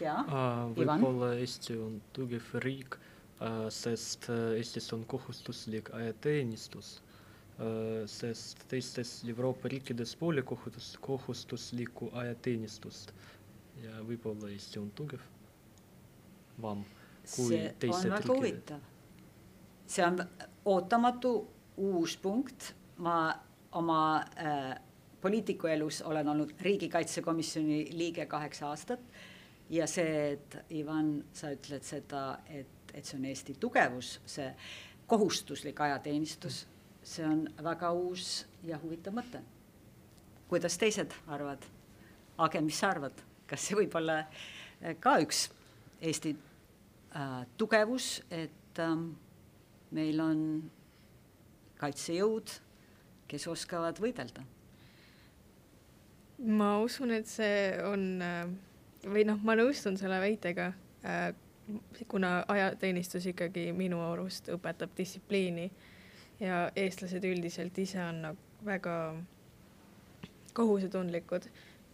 Ivan. 0.00 0.74
võib-olla 0.76 1.32
Eesti 1.40 1.76
on 1.78 2.00
tugev 2.16 2.48
riik 2.64 2.98
sest 3.74 4.28
Eestis 4.30 4.92
on 4.94 5.04
kohustuslik 5.10 5.90
ajateenistus 5.94 6.94
sest 8.06 8.64
teistes 8.70 9.12
Euroopa 9.28 9.68
riikides 9.68 10.16
pole 10.16 10.42
kohustus, 10.42 10.96
kohustuslikku 11.00 12.10
ajateenistust 12.22 13.12
ja 13.82 14.00
võib-olla 14.06 14.50
Eesti 14.50 14.80
on 14.80 14.90
tugev 14.96 15.22
vam 16.62 16.84
kui 17.22 17.48
see 17.48 17.66
on 17.68 17.76
teised 17.78 18.10
väga 18.10 18.20
riigid. 18.20 18.36
huvitav. 18.36 18.80
see 19.86 20.06
on 20.06 20.22
ootamatu 20.64 21.32
uus 21.76 22.16
punkt, 22.16 22.72
ma 22.98 23.34
oma 23.72 24.00
äh, 24.36 24.80
poliitikuelus 25.20 26.02
olen 26.02 26.28
olnud 26.28 26.52
riigikaitsekomisjoni 26.60 27.86
liige 27.92 28.26
kaheksa 28.26 28.68
aastat 28.68 29.00
ja 29.72 29.86
see, 29.88 30.32
et 30.32 30.56
Ivan, 30.76 31.14
sa 31.32 31.52
ütled 31.54 31.84
seda, 31.86 32.22
et, 32.52 32.92
et 32.92 33.08
see 33.08 33.18
on 33.18 33.26
Eesti 33.30 33.56
tugevus, 33.60 34.18
see 34.28 34.50
kohustuslik 35.08 35.80
ajateenistus, 35.80 36.66
see 37.02 37.24
on 37.26 37.46
väga 37.64 37.92
uus 37.96 38.44
ja 38.68 38.78
huvitav 38.82 39.16
mõte. 39.16 39.42
kuidas 40.52 40.76
teised 40.76 41.14
arvavad? 41.26 41.64
Age, 42.44 42.60
mis 42.60 42.78
sa 42.78 42.90
arvad, 42.92 43.16
kas 43.48 43.64
see 43.64 43.76
võib 43.76 43.94
olla 43.96 44.18
äh, 44.20 44.96
ka 45.00 45.16
üks 45.24 45.46
Eesti 46.02 46.34
äh, 46.36 47.46
tugevus, 47.56 48.18
et 48.30 48.80
ähm, 48.82 49.12
meil 49.90 50.20
on 50.20 50.42
kaitsejõud, 51.80 52.52
kes 53.28 53.48
oskavad 53.48 54.00
võidelda? 54.02 54.44
ma 56.42 56.74
usun, 56.82 57.12
et 57.14 57.28
see 57.30 57.70
on 57.86 58.04
äh, 58.20 58.50
või 59.06 59.24
noh, 59.26 59.40
ma 59.42 59.56
nõustun 59.58 59.96
selle 59.98 60.20
väitega, 60.22 60.72
kuna 62.08 62.44
ajateenistus 62.48 63.26
ikkagi 63.32 63.72
minu 63.74 64.00
arust 64.04 64.50
õpetab 64.52 64.94
distsipliini 64.96 65.70
ja 66.40 66.64
eestlased 66.76 67.24
üldiselt 67.24 67.78
ise 67.78 68.02
on 68.04 68.22
nagu 68.28 68.48
väga 68.66 68.96
kohusetundlikud. 70.54 71.42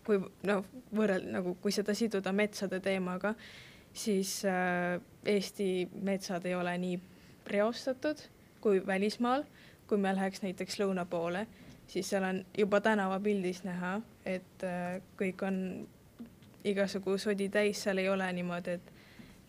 kui 0.09 0.23
noh, 0.49 0.65
võrreld- 0.97 1.29
nagu, 1.29 1.55
kui 1.61 1.73
seda 1.73 1.93
siduda 1.95 2.33
metsade 2.33 2.81
teemaga, 2.81 3.35
siis 3.93 4.43
äh, 4.45 5.01
Eesti 5.25 5.89
metsad 6.01 6.47
ei 6.47 6.55
ole 6.55 6.79
nii 6.79 7.01
reostatud 7.47 8.23
kui 8.61 8.87
välismaal. 8.87 9.45
kui 9.87 9.99
me 9.99 10.15
läheks 10.15 10.43
näiteks 10.43 10.75
lõuna 10.81 11.07
poole, 11.09 11.47
siis 11.87 12.11
seal 12.11 12.25
on 12.25 12.43
juba 12.59 12.81
tänavapildis 12.81 13.63
näha, 13.65 14.01
et 14.25 14.65
äh, 14.65 14.99
kõik 15.17 15.45
on 15.47 15.89
igasugu 16.73 17.17
sodi 17.19 17.49
täis, 17.53 17.83
seal 17.83 17.99
ei 18.03 18.09
ole 18.09 18.29
niimoodi, 18.33 18.77
et 18.79 18.93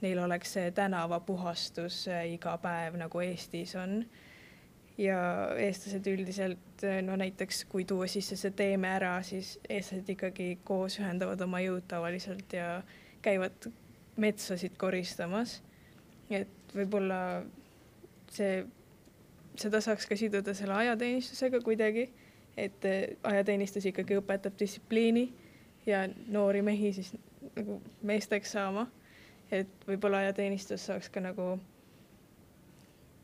neil 0.01 0.19
oleks 0.23 0.55
see 0.55 0.71
tänavapuhastus 0.75 2.05
iga 2.31 2.55
päev 2.61 2.97
nagu 2.99 3.23
Eestis 3.23 3.75
on. 3.79 4.03
ja 4.99 5.19
eestlased 5.55 6.07
üldiselt, 6.11 6.81
no 7.07 7.15
näiteks 7.15 7.61
kui 7.71 7.85
tuua 7.87 8.07
sisse 8.11 8.35
see 8.35 8.51
Teeme 8.51 8.89
ära, 8.91 9.13
siis 9.23 9.53
eestlased 9.69 10.09
ikkagi 10.11 10.57
koos 10.67 10.97
ühendavad 10.99 11.39
oma 11.41 11.61
jõud 11.63 11.85
tavaliselt 11.87 12.53
ja 12.53 12.81
käivad 13.23 13.69
metsasid 14.19 14.75
koristamas. 14.77 15.61
et 16.29 16.75
võib-olla 16.75 17.43
see, 18.31 18.65
seda 19.55 19.81
saaks 19.81 20.05
ka 20.05 20.17
siduda 20.19 20.53
selle 20.53 20.75
ajateenistusega 20.83 21.61
kuidagi, 21.63 22.09
et 22.57 22.85
ajateenistus 23.23 23.87
ikkagi 23.89 24.19
õpetab 24.19 24.59
distsipliini 24.59 25.29
ja 25.89 26.05
noori 26.27 26.61
mehi 26.65 26.93
siis 26.93 27.13
nagu 27.55 27.81
meesteks 28.05 28.55
saama. 28.57 28.87
et 29.51 29.69
võib-olla 29.87 30.19
ajateenistus 30.21 30.83
saaks 30.85 31.09
ka 31.09 31.21
nagu 31.25 31.55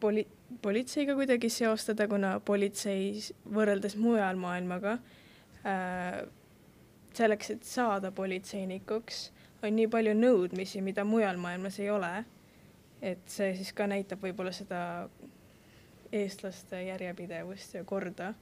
poli-, 0.01 0.27
politseiga 0.61 1.13
kuidagi 1.15 1.49
seostada, 1.53 2.07
kuna 2.09 2.39
politsei 2.39 3.11
võrreldes 3.45 3.95
mujal 4.01 4.39
maailmaga 4.41 4.97
äh, 5.61 6.23
selleks, 7.13 7.51
et 7.55 7.63
saada 7.63 8.11
politseinikuks 8.11 9.29
on 9.63 9.75
nii 9.75 9.87
palju 9.91 10.15
nõudmisi, 10.17 10.81
mida 10.85 11.05
mujal 11.07 11.37
maailmas 11.41 11.79
ei 11.79 11.89
ole. 11.89 12.25
et 13.01 13.21
see 13.29 13.51
siis 13.53 13.69
ka 13.75 13.85
näitab 13.85 14.21
võib-olla 14.23 14.51
seda 14.55 14.79
eestlaste 16.15 16.79
järjepidevust 16.87 17.75
ja 17.75 17.83
korda. 17.83 18.33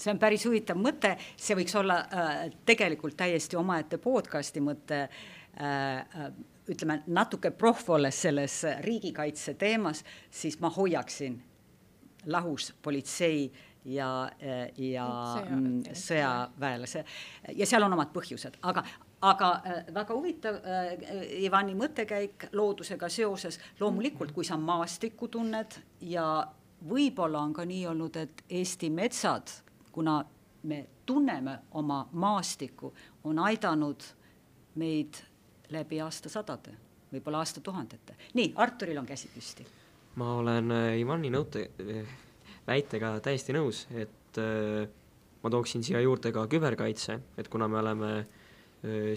See 0.00 0.12
on 0.12 0.20
päris 0.20 0.46
huvitav 0.48 0.78
mõte, 0.80 1.14
see 1.36 1.56
võiks 1.58 1.76
olla 1.78 1.98
äh, 2.00 2.38
tegelikult 2.66 3.18
täiesti 3.20 3.58
omaette 3.60 4.00
podcast'i 4.02 4.62
mõte 4.64 5.04
äh,. 5.04 6.30
ütleme 6.70 7.00
natuke 7.10 7.50
proff 7.50 7.88
olles 7.90 8.14
selles 8.22 8.60
riigikaitse 8.84 9.54
teemas, 9.58 10.04
siis 10.30 10.60
ma 10.60 10.70
hoiaksin 10.70 11.40
lahus 12.30 12.70
politsei 12.82 13.48
ja, 13.84 14.30
ja 14.76 15.06
Sõjaväe. 15.34 15.94
sõjaväelase 15.96 17.04
ja 17.56 17.66
seal 17.66 17.82
on 17.82 17.96
omad 17.96 18.12
põhjused, 18.14 18.60
aga 18.62 18.84
aga 19.20 19.48
äh, 19.64 19.82
väga 19.94 20.14
huvitav 20.16 20.60
äh, 20.64 21.42
Ivani 21.44 21.74
mõttekäik 21.76 22.48
loodusega 22.56 23.08
seoses, 23.12 23.60
loomulikult, 23.80 24.32
kui 24.32 24.44
sa 24.44 24.56
maastikku 24.56 25.28
tunned 25.28 25.76
ja 26.00 26.26
võib-olla 26.88 27.42
on 27.44 27.52
ka 27.56 27.66
nii 27.68 27.84
olnud, 27.90 28.16
et 28.16 28.44
Eesti 28.48 28.90
metsad, 28.90 29.52
kuna 29.92 30.24
me 30.62 30.86
tunneme 31.06 31.58
oma 31.70 32.08
maastikku, 32.12 32.92
on 33.24 33.38
aidanud 33.38 34.04
meid 34.80 35.22
läbi 35.70 36.00
aastasadade, 36.00 36.74
võib-olla 37.12 37.40
aastatuhandete. 37.44 38.16
nii, 38.34 38.52
Arturil 38.56 38.98
on 38.98 39.06
käsi 39.06 39.30
püsti. 39.34 39.66
ma 40.20 40.34
olen 40.36 40.70
äh, 40.70 40.98
Ivani 41.00 41.30
nõute, 41.30 41.70
väitega 42.66 43.18
täiesti 43.24 43.56
nõus, 43.56 43.86
et 43.90 44.38
äh, 44.38 44.86
ma 45.42 45.50
tooksin 45.50 45.82
siia 45.86 46.00
juurde 46.00 46.32
ka 46.32 46.46
küberkaitse, 46.46 47.20
et 47.38 47.48
kuna 47.48 47.68
me 47.68 47.80
oleme 47.80 48.12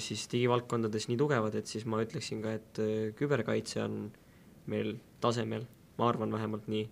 siis 0.03 0.25
digivaldkondades 0.27 1.05
nii 1.07 1.15
tugevad, 1.15 1.53
et 1.55 1.69
siis 1.71 1.85
ma 1.87 2.01
ütleksin 2.03 2.41
ka, 2.43 2.51
et 2.57 2.79
küberkaitse 3.15 3.79
on 3.79 4.09
meil 4.67 4.97
tasemel, 5.23 5.63
ma 5.95 6.09
arvan 6.09 6.35
vähemalt 6.35 6.67
nii. 6.67 6.83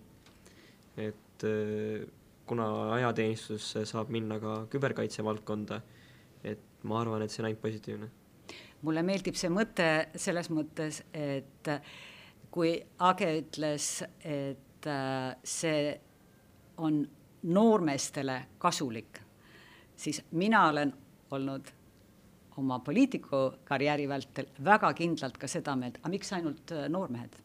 et 0.96 1.44
kuna 2.46 2.66
ajateenistus 2.98 3.72
saab 3.88 4.10
minna 4.12 4.38
ka 4.42 4.56
küberkaitse 4.72 5.24
valdkonda, 5.24 5.80
et 6.44 6.62
ma 6.82 7.00
arvan, 7.00 7.22
et 7.22 7.30
see 7.30 7.42
on 7.42 7.50
ainult 7.50 7.62
positiivne. 7.62 8.10
mulle 8.82 9.02
meeldib 9.06 9.36
see 9.38 9.50
mõte 9.50 9.88
selles 10.18 10.50
mõttes, 10.50 11.02
et 11.14 11.68
kui 12.50 12.74
Age 12.98 13.28
ütles, 13.38 13.90
et 14.24 14.88
see 15.44 16.00
on 16.82 17.04
noormeestele 17.42 18.40
kasulik, 18.58 19.20
siis 19.96 20.22
mina 20.32 20.66
olen 20.68 20.92
olnud 21.30 21.70
oma 22.56 22.78
poliitikukarjääri 22.78 24.08
vältel 24.08 24.50
väga 24.64 24.92
kindlalt 24.94 25.38
ka 25.40 25.48
seda 25.48 25.74
meelt, 25.76 25.98
aga 26.00 26.12
miks 26.12 26.32
ainult 26.36 26.72
äh, 26.74 26.88
noormehed? 26.92 27.38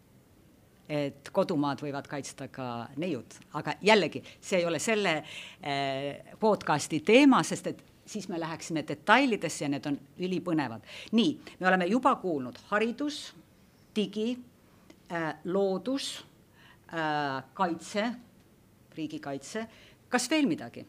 Et 0.90 1.30
kodumaad 1.36 1.82
võivad 1.84 2.08
kaitsta 2.08 2.48
ka 2.48 2.88
neiud, 2.96 3.38
aga 3.60 3.76
jällegi, 3.84 4.22
see 4.42 4.62
ei 4.62 4.66
ole 4.66 4.80
selle 4.80 5.18
äh, 5.20 6.36
podcasti 6.40 7.02
teema, 7.06 7.44
sest 7.44 7.68
et 7.74 7.84
siis 8.08 8.30
me 8.32 8.40
läheksime 8.40 8.86
detailidesse 8.88 9.66
ja 9.66 9.70
need 9.70 9.86
on 9.86 10.00
ülipõnevad. 10.20 10.82
nii, 11.12 11.34
me 11.60 11.68
oleme 11.68 11.86
juba 11.92 12.16
kuulnud 12.16 12.60
haridus, 12.72 13.34
digi 13.96 14.38
äh,, 15.12 15.34
loodus 15.44 16.26
äh,, 16.94 17.44
kaitse, 17.54 18.12
riigikaitse, 18.96 19.68
kas 20.10 20.30
veel 20.32 20.48
midagi? 20.48 20.86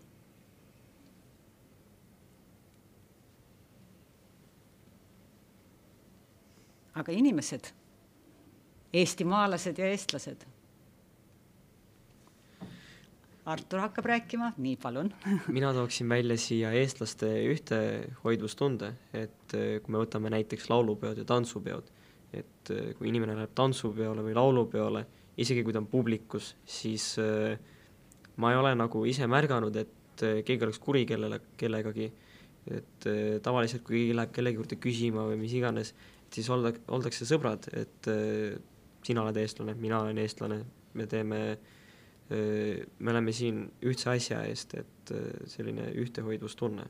aga 6.99 7.15
inimesed, 7.15 7.69
eestimaalased 8.93 9.79
ja 9.79 9.91
eestlased. 9.93 10.47
Artur 13.49 13.81
hakkab 13.81 14.05
rääkima, 14.05 14.51
nii 14.61 14.77
palun 14.77 15.09
mina 15.57 15.71
tooksin 15.73 16.09
välja 16.09 16.37
siia 16.41 16.73
eestlaste 16.77 17.31
ühtehoidvustunde, 17.49 18.93
et 19.17 19.57
eh, 19.57 19.79
kui 19.81 19.95
me 19.95 20.03
võtame 20.03 20.33
näiteks 20.35 20.69
laulupeod 20.69 21.23
ja 21.23 21.25
tantsupeod, 21.29 21.89
et 22.33 22.73
eh, 22.75 22.93
kui 22.99 23.09
inimene 23.09 23.39
läheb 23.39 23.55
tantsupeole 23.57 24.25
või 24.27 24.37
laulupeole, 24.37 25.05
isegi 25.41 25.65
kui 25.65 25.73
ta 25.73 25.81
on 25.81 25.89
publikus, 25.89 26.55
siis 26.69 27.15
äh, 27.23 27.57
ma 28.37 28.53
ei 28.53 28.61
ole 28.61 28.75
nagu 28.77 29.05
ise 29.09 29.29
märganud, 29.31 29.77
et 29.81 29.95
keegi 30.19 30.65
oleks 30.67 30.81
kuri 30.83 31.05
kellele, 31.07 31.39
kellegagi, 31.57 32.09
et 32.75 33.07
tavaliselt, 33.43 33.85
kui 33.87 34.01
keegi 34.01 34.17
läheb 34.19 34.33
kellegi 34.35 34.59
juurde 34.59 34.77
küsima 34.83 35.23
või 35.29 35.39
mis 35.41 35.55
iganes, 35.57 35.95
siis 36.35 36.49
olda, 36.53 36.75
oldakse 36.93 37.25
sõbrad, 37.25 37.71
et 37.79 38.09
sina 39.09 39.25
oled 39.25 39.41
eestlane, 39.41 39.75
mina 39.81 40.03
olen 40.05 40.19
eestlane, 40.21 40.59
me 40.95 41.07
teeme, 41.09 41.41
me 42.29 43.13
oleme 43.13 43.33
siin 43.33 43.63
ühtse 43.89 44.11
asja 44.13 44.43
eest, 44.45 44.75
et 44.77 45.13
selline 45.49 45.87
ühtehoidvustunne. 46.03 46.85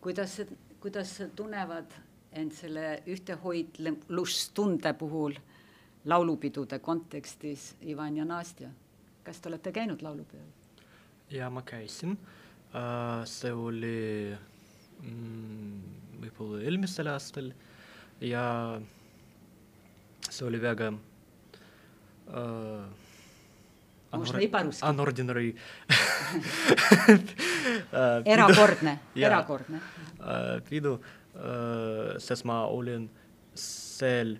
kuidas, 0.00 0.40
kuidas 0.80 1.16
tunnevad 1.36 1.96
end 2.32 2.54
selle 2.54 3.02
ühtehoidlustunde 3.10 4.92
puhul 4.98 5.34
laulupidude 6.04 6.78
kontekstis 6.78 7.74
Ivan 7.82 8.16
ja 8.16 8.24
Nastja? 8.24 8.70
kas 9.24 9.40
te 9.40 9.50
olete 9.50 9.72
käinud 9.72 10.02
laulupeol? 10.02 10.46
jaa, 11.30 11.50
ma 11.50 11.62
käisin 11.62 12.14
uh,. 12.14 13.26
see 13.26 13.52
oli 13.52 14.30
mm, 15.02 15.82
võib-olla 16.22 16.62
eelmisel 16.62 17.10
aastal 17.10 17.50
ja 18.20 18.44
see 20.29 20.47
oli 20.47 20.61
väga 20.61 20.93
uh, 22.27 22.85
Можно 24.17 24.37
и 24.37 24.47
по-русски. 24.47 24.83
Unordinary 24.85 25.55
erakordne, 28.25 28.99
erakordne. 29.15 29.81
pidu, 30.69 30.99
sest 32.19 32.45
ma 32.45 32.65
olin 32.67 33.09
seal 33.55 34.37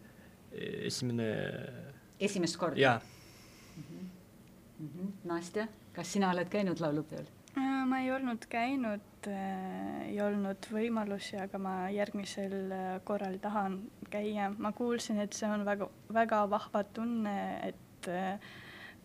esimene. 0.55 1.29
esimest 2.19 2.57
korda? 2.57 2.79
jaa 2.79 3.01
mm. 3.77 3.83
-hmm. 4.87 5.11
Nastja, 5.23 5.67
kas 5.93 6.13
sina 6.13 6.31
oled 6.31 6.49
käinud 6.49 6.79
laulupeol? 6.79 7.25
Äh, 7.58 7.84
ma 7.86 7.98
ei 7.98 8.12
olnud 8.14 8.44
käinud 8.50 9.26
äh,, 9.26 10.06
ei 10.06 10.20
olnud 10.22 10.66
võimalusi, 10.70 11.34
aga 11.42 11.58
ma 11.58 11.74
järgmisel 11.90 12.56
äh, 12.70 12.88
korral 13.04 13.38
tahan 13.42 13.80
käia. 14.10 14.52
ma 14.58 14.70
kuulsin, 14.72 15.18
et 15.18 15.34
see 15.34 15.50
on 15.50 15.64
väga, 15.66 15.88
väga 16.14 16.44
vahva 16.50 16.84
tunne, 16.94 17.36
et 17.66 18.08
äh, 18.08 18.52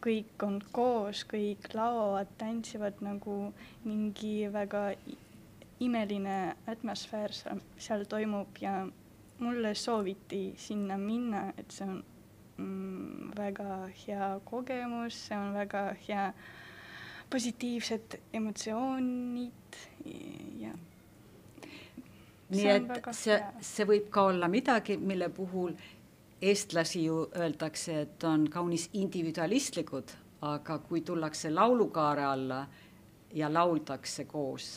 kõik 0.06 0.46
on 0.46 0.60
koos, 0.72 1.24
kõik 1.26 1.72
laulavad, 1.74 2.30
tantsivad 2.38 3.02
nagu 3.02 3.54
mingi 3.84 4.36
väga 4.54 4.92
imeline 5.82 6.56
atmosfäär 6.70 7.34
seal 7.34 8.06
toimub 8.10 8.62
ja 8.62 8.84
mulle 9.40 9.74
sooviti 9.76 10.54
sinna 10.58 10.98
minna, 11.02 11.48
et 11.58 11.74
see 11.74 11.88
on 11.88 12.04
mm, 12.58 13.34
väga 13.38 13.80
hea 14.06 14.30
kogemus, 14.46 15.18
see 15.28 15.38
on 15.38 15.58
väga 15.58 15.88
hea 16.06 16.30
positiivsed 17.30 18.20
emotsioonid 18.34 19.80
ja 20.60 20.74
nii 22.50 22.68
et 22.70 23.08
see, 23.18 23.38
see 23.62 23.88
võib 23.90 24.10
ka 24.14 24.28
olla 24.30 24.50
midagi, 24.52 24.98
mille 25.02 25.30
puhul 25.34 25.74
eestlasi 26.46 27.06
ju 27.06 27.22
öeldakse, 27.36 28.02
et 28.06 28.24
on 28.28 28.46
kaunis 28.52 28.90
individualistlikud, 28.94 30.12
aga 30.46 30.80
kui 30.86 31.02
tullakse 31.02 31.50
laulukaare 31.50 32.26
alla 32.26 32.66
ja 33.34 33.50
lauldakse 33.54 34.28
koos, 34.30 34.76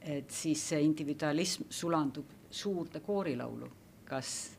et 0.00 0.30
siis 0.30 0.68
see 0.68 0.82
individualism 0.82 1.70
sulandub 1.70 2.26
suurde 2.50 3.00
koorilaulu. 3.00 3.70
kas, 4.04 4.58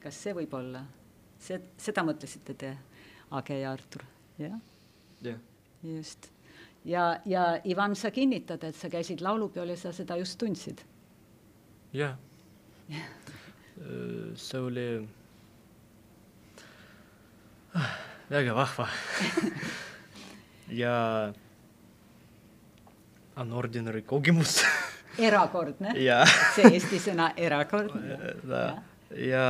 kas 0.00 0.22
see 0.22 0.32
võib 0.34 0.54
olla? 0.56 0.84
see, 1.38 1.60
seda 1.76 2.04
mõtlesite 2.06 2.54
te, 2.54 2.76
Age 3.30 3.60
ja 3.60 3.72
Artur, 3.72 4.02
jah? 4.38 4.56
jah. 5.22 5.49
Just. 5.82 6.30
ja, 6.84 7.20
ja 7.24 7.60
Ivan, 7.64 7.94
sa 7.96 8.10
kinnitad, 8.10 8.64
et 8.64 8.76
sa 8.76 8.88
käisid 8.88 9.20
laulupeol 9.20 9.68
ja 9.68 9.76
sa 9.76 9.92
seda 9.92 10.16
just 10.16 10.38
tundsid? 10.38 10.82
jah. 11.92 12.16
see 14.36 14.58
oli 14.60 14.88
väga 18.30 18.54
vahva. 18.54 18.88
Ja 20.70 21.32
unordinary 23.36 24.02
kogemus. 24.02 24.60
Erakordne. 25.18 25.96
See 26.54 26.68
eesti 26.70 27.00
sõna 27.02 27.32
erakordne. 27.34 28.18
Ja, 28.46 28.60
ja 29.18 29.46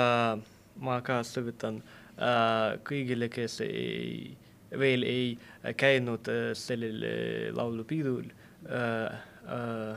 ma 0.80 0.96
ka 1.04 1.18
soovitan 1.28 1.82
äh, 2.16 2.78
kõigile, 2.88 3.28
kes 3.28 3.58
ei, 3.66 4.32
veel 4.78 5.02
ei 5.02 5.38
käinud 5.76 6.28
äh, 6.28 6.50
sellel 6.54 7.02
äh, 7.02 7.54
laulupidul 7.56 8.24
äh,. 8.24 9.18
Äh, 9.50 9.96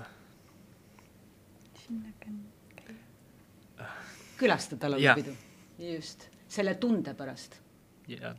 külastada 4.38 4.89
laulupidu, 4.91 5.31
just, 5.79 6.27
selle 6.47 6.75
tunde 6.75 7.13
pärast. 7.13 7.62
jah. 8.07 8.36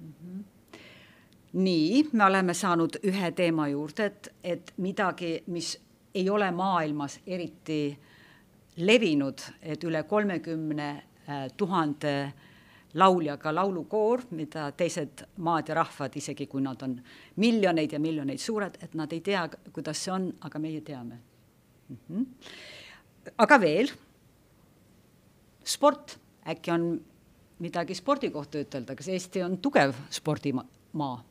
Mm 0.00 0.14
-hmm 0.22 0.44
nii, 1.52 2.08
me 2.12 2.24
oleme 2.24 2.54
saanud 2.54 2.98
ühe 3.02 3.30
teema 3.32 3.68
juurde, 3.68 4.04
et, 4.04 4.28
et 4.44 4.72
midagi, 4.76 5.42
mis 5.46 5.80
ei 6.14 6.30
ole 6.30 6.50
maailmas 6.50 7.20
eriti 7.26 7.98
levinud, 8.76 9.40
et 9.62 9.84
üle 9.84 10.02
kolmekümne 10.02 11.02
Äh, 11.28 11.48
tuhande 11.56 12.32
lauljaga 12.96 13.52
laulukoor, 13.54 14.22
mida 14.38 14.70
teised 14.76 15.26
maad 15.44 15.68
ja 15.68 15.76
rahvad, 15.78 16.16
isegi 16.16 16.46
kui 16.50 16.62
nad 16.64 16.82
on 16.82 16.96
miljoneid 17.42 17.92
ja 17.92 18.00
miljoneid 18.00 18.40
suured, 18.40 18.78
et 18.82 18.94
nad 18.98 19.12
ei 19.12 19.20
tea, 19.20 19.44
kuidas 19.72 20.04
see 20.04 20.14
on, 20.14 20.30
aga 20.48 20.58
meie 20.62 20.80
teame 20.80 21.18
mm. 21.88 21.96
-hmm. 22.08 22.26
aga 23.38 23.60
veel, 23.60 23.92
sport, 25.64 26.18
äkki 26.48 26.70
on 26.70 27.04
midagi 27.58 27.94
spordi 27.94 28.30
kohta 28.30 28.60
ütelda, 28.60 28.94
kas 28.96 29.08
Eesti 29.08 29.42
on 29.42 29.58
tugev 29.58 29.94
spordimaa? 30.10 31.24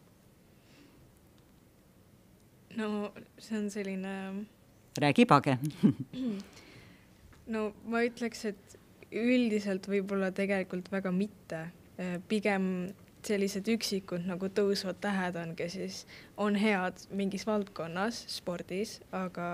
no 2.76 3.12
see 3.40 3.58
on 3.58 3.70
selline 3.72 4.46
räägi, 4.98 5.26
Page 5.26 5.58
no 7.54 7.72
ma 7.86 8.02
ütleks, 8.04 8.46
et 8.46 8.75
üldiselt 9.12 9.88
võib-olla 9.90 10.32
tegelikult 10.36 10.92
väga 10.92 11.12
mitte, 11.14 11.68
äh, 12.00 12.18
pigem 12.28 12.94
sellised 13.26 13.68
üksikud 13.74 14.26
nagu 14.30 14.50
tõusvad 14.54 15.00
tähed 15.02 15.38
on, 15.42 15.54
kes 15.58 15.78
siis 15.78 16.02
on 16.38 16.58
head 16.60 17.00
mingis 17.16 17.46
valdkonnas, 17.48 18.22
spordis, 18.36 19.00
aga 19.16 19.48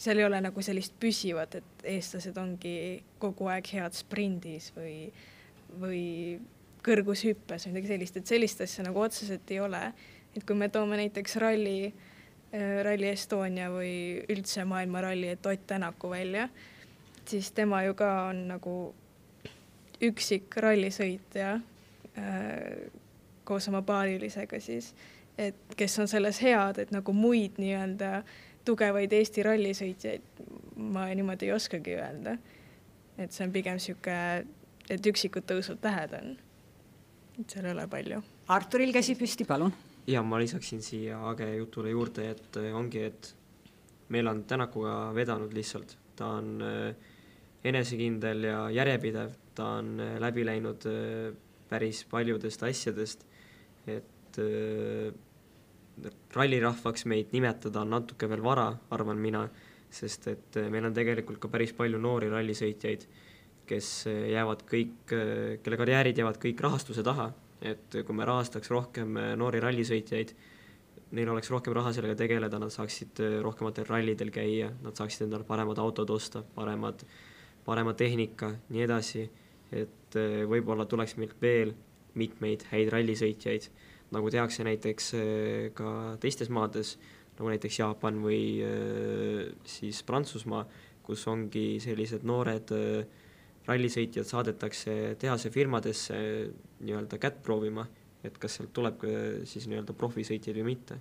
seal 0.00 0.20
ei 0.20 0.26
ole 0.26 0.40
nagu 0.42 0.64
sellist 0.64 0.96
püsivat, 1.00 1.58
et 1.60 1.84
eestlased 1.94 2.38
ongi 2.40 3.02
kogu 3.22 3.50
aeg 3.52 3.68
head 3.76 3.96
sprindis 3.96 4.70
või, 4.76 5.10
või 5.82 6.04
kõrgushüppes 6.86 7.66
või 7.66 7.74
midagi 7.74 7.92
sellist, 7.92 8.16
et 8.16 8.32
sellist 8.32 8.64
asja 8.64 8.86
nagu 8.86 9.02
otseselt 9.04 9.50
ei 9.52 9.60
ole. 9.60 9.92
et 10.36 10.44
kui 10.46 10.54
me 10.54 10.68
toome 10.70 10.94
näiteks 10.96 11.36
ralli, 11.42 11.92
äh, 12.54 12.82
Rally 12.86 13.08
Estonia 13.10 13.66
või 13.70 14.22
üldse 14.30 14.64
maailmaralli, 14.64 15.28
et 15.28 15.46
Ott 15.46 15.66
Tänaku 15.66 16.10
välja, 16.10 16.48
siis 17.30 17.52
tema 17.56 17.82
ju 17.86 17.94
ka 17.98 18.10
on 18.30 18.46
nagu 18.50 18.74
üksik 20.02 20.56
rallisõitja 20.56 21.54
äh, 21.56 22.90
koos 23.44 23.68
oma 23.68 23.82
paarilisega 23.82 24.60
siis, 24.62 24.92
et 25.38 25.74
kes 25.76 25.98
on 25.98 26.08
selles 26.10 26.40
head, 26.44 26.78
et 26.78 26.92
nagu 26.94 27.12
muid 27.16 27.58
nii-öelda 27.60 28.22
tugevaid 28.64 29.12
Eesti 29.16 29.44
rallisõitjaid 29.44 30.42
ma 30.80 31.06
niimoodi 31.14 31.48
ei 31.48 31.52
oskagi 31.52 31.96
öelda. 31.96 32.36
et 33.18 33.32
see 33.32 33.44
on 33.44 33.52
pigem 33.52 33.76
niisugune, 33.76 34.46
et 34.88 35.06
üksikud 35.06 35.44
tõusvad 35.48 35.80
tähed 35.82 36.14
on. 36.16 36.36
et 37.40 37.52
seal 37.52 37.68
ei 37.68 37.74
ole 37.74 37.86
palju. 37.90 38.22
Arturil 38.48 38.92
käsi 38.92 39.14
püsti, 39.14 39.44
palun. 39.44 39.72
ja 40.06 40.22
ma 40.22 40.38
lisaksin 40.40 40.82
siia 40.82 41.20
Age 41.30 41.54
jutule 41.56 41.90
juurde, 41.90 42.30
et 42.30 42.56
ongi, 42.74 43.04
et 43.04 43.34
meil 44.08 44.26
on 44.26 44.44
Tänakuga 44.44 45.14
vedanud 45.14 45.52
lihtsalt, 45.52 45.96
ta 46.16 46.34
on 46.40 46.62
äh, 46.62 47.09
enesekindel 47.64 48.44
ja 48.48 48.60
järjepidev, 48.74 49.34
ta 49.54 49.74
on 49.80 49.98
äh, 50.00 50.14
läbi 50.22 50.46
läinud 50.46 50.86
päris 51.70 52.04
paljudest 52.10 52.62
asjadest, 52.66 53.26
et 53.86 54.38
rallirahvaks 56.34 57.04
meid 57.10 57.34
nimetada 57.34 57.82
on 57.82 57.92
natuke 57.96 58.28
veel 58.30 58.42
vara, 58.44 58.68
arvan 58.94 59.20
mina, 59.20 59.44
sest 59.90 60.28
et 60.30 60.58
äh, 60.60 60.70
meil 60.72 60.86
on 60.88 60.94
tegelikult 60.96 61.40
ka 61.42 61.50
päris 61.52 61.74
palju 61.76 61.98
noori 62.02 62.30
rallisõitjaid, 62.32 63.06
kes 63.70 63.90
äh, 64.10 64.22
jäävad 64.34 64.64
kõik, 64.70 65.14
äh, 65.16 65.58
kelle 65.64 65.80
karjäärid 65.80 66.20
jäävad 66.20 66.38
kõik 66.42 66.62
rahastuse 66.66 67.04
taha, 67.06 67.30
et 67.60 67.98
kui 68.06 68.16
me 68.16 68.24
rahastaks 68.24 68.70
rohkem 68.72 69.18
noori 69.36 69.60
rallisõitjaid, 69.60 70.30
neil 71.18 71.28
oleks 71.28 71.50
rohkem 71.52 71.74
raha 71.76 71.90
sellega 71.92 72.16
tegeleda, 72.16 72.60
nad 72.62 72.72
saaksid 72.72 73.20
rohkematel 73.44 73.84
rallidel 73.88 74.30
käia, 74.32 74.70
nad 74.80 74.96
saaksid 74.96 75.26
endale 75.26 75.44
paremad 75.44 75.80
autod 75.82 76.08
osta, 76.14 76.40
paremad, 76.54 77.02
parema 77.64 77.94
tehnika, 77.94 78.54
nii 78.70 78.82
edasi, 78.86 79.28
et 79.72 80.16
võib-olla 80.50 80.86
tuleks 80.90 81.16
meilt 81.20 81.36
veel 81.42 81.74
mitmeid 82.18 82.64
häid 82.72 82.90
rallisõitjaid 82.90 83.68
nagu 84.14 84.30
tehakse 84.30 84.66
näiteks 84.66 85.14
äh, 85.14 85.70
ka 85.76 86.16
teistes 86.22 86.50
maades, 86.52 86.96
nagu 87.38 87.50
näiteks 87.52 87.80
Jaapan 87.80 88.20
või 88.24 88.42
äh, 88.64 89.50
siis 89.68 90.02
Prantsusmaa, 90.06 90.64
kus 91.06 91.26
ongi 91.30 91.80
sellised 91.82 92.26
noored 92.28 92.70
rallisõitjad 93.66 94.28
saadetakse 94.28 94.92
tehasefirmadesse 95.18 96.18
nii-öelda 96.84 97.18
kätt 97.22 97.40
proovima, 97.42 97.82
et 98.22 98.36
kas 98.38 98.58
sealt 98.58 98.70
tuleb 98.76 99.02
siis 99.48 99.66
nii-öelda 99.70 99.96
profisõitjaid 99.96 100.60
või 100.60 100.66
mitte. 100.68 101.00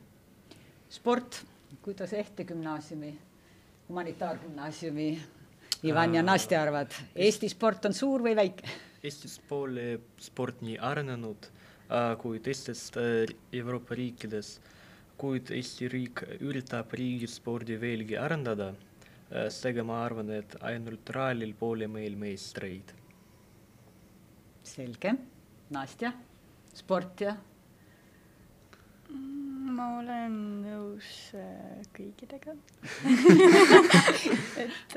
sport, 0.90 1.44
kuidas 1.86 2.14
Ehte 2.18 2.48
gümnaasiumi, 2.50 3.12
humanitaargümnaasiumi 3.90 5.10
Ivan 5.84 6.14
ja 6.14 6.22
Nastja 6.24 6.60
arvad, 6.62 6.92
Eesti 7.16 7.48
sport 7.48 7.86
on 7.88 7.94
suur 7.96 8.20
või 8.26 8.34
väike? 8.36 8.68
Eestis 9.00 9.38
pole 9.48 9.94
sport 10.20 10.60
nii 10.66 10.76
arenenud 10.76 11.48
kui 12.20 12.42
teistes 12.44 12.90
Euroopa 13.56 13.96
riikides, 13.96 14.58
kuid 15.18 15.54
Eesti 15.56 15.88
riik 15.90 16.26
üritab 16.44 16.92
riigispordi 17.00 17.80
veelgi 17.80 18.18
arendada. 18.20 18.74
seega 19.50 19.84
ma 19.84 20.04
arvan, 20.04 20.30
et 20.34 20.56
ainult 20.62 21.10
rallil 21.16 21.54
pole 21.54 21.88
meil 21.88 22.16
meistreid. 22.16 22.94
selge, 24.64 25.14
Nastja, 25.70 26.12
sport 26.74 27.22
ja? 27.22 27.36
Ma 29.80 29.88
olen 30.02 30.38
nõus 30.66 31.10
kõigidega 31.96 32.54
et 34.66 34.96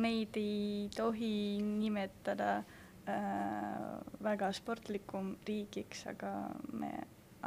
meid 0.00 0.36
ei 0.40 0.88
tohi 0.96 1.32
nimetada 1.60 2.52
äh, 2.58 2.76
äh, 3.08 4.00
väga 4.22 4.50
sportlikum 4.52 5.34
riigiks, 5.46 6.04
aga 6.10 6.32
me 6.72 6.92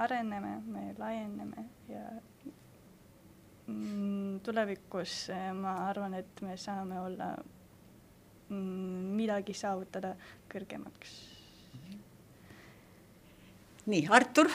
areneme, 0.01 0.55
me 0.65 0.83
laieneme 0.97 1.65
ja 1.89 2.03
mm, 3.67 4.39
tulevikus 4.45 5.29
äh, 5.33 5.51
ma 5.53 5.75
arvan, 5.89 6.15
et 6.17 6.41
me 6.45 6.57
saame 6.57 6.99
olla 7.01 7.33
mm, 8.49 9.11
midagi 9.17 9.53
saavutada 9.57 10.15
kõrgemaks. 10.51 11.17
nii, 13.91 14.07
Artur? 14.13 14.49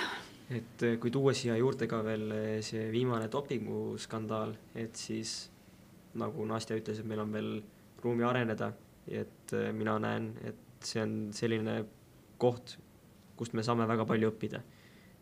Et 0.51 0.83
äh, 0.87 0.97
kui 1.03 1.11
tuua 1.11 1.35
siia 1.35 1.57
juurde 1.59 1.89
ka 1.91 2.03
veel 2.07 2.31
äh, 2.35 2.47
see 2.65 2.87
viimane 2.95 3.29
dopinguskandaal, 3.33 4.55
et 4.79 4.97
siis 4.99 5.51
nagu 6.17 6.47
Nastja 6.49 6.79
ütles, 6.79 7.01
et 7.01 7.09
meil 7.09 7.23
on 7.25 7.35
veel 7.35 7.51
ruumi 8.03 8.25
areneda, 8.25 8.71
et 9.07 9.53
mina 9.77 9.99
näen, 10.03 10.31
et 10.49 10.87
see 10.87 11.03
on 11.03 11.13
selline 11.37 11.77
koht, 12.41 12.77
kust 13.37 13.55
me 13.55 13.63
saame 13.67 13.85
väga 13.89 14.07
palju 14.09 14.31
õppida. 14.33 14.63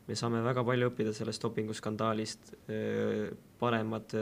me 0.06 0.14
saame 0.14 0.42
väga 0.44 0.62
palju 0.64 0.90
õppida 0.90 1.12
sellest 1.16 1.42
dopinguskandaalist, 1.42 2.54
paremad 3.58 4.14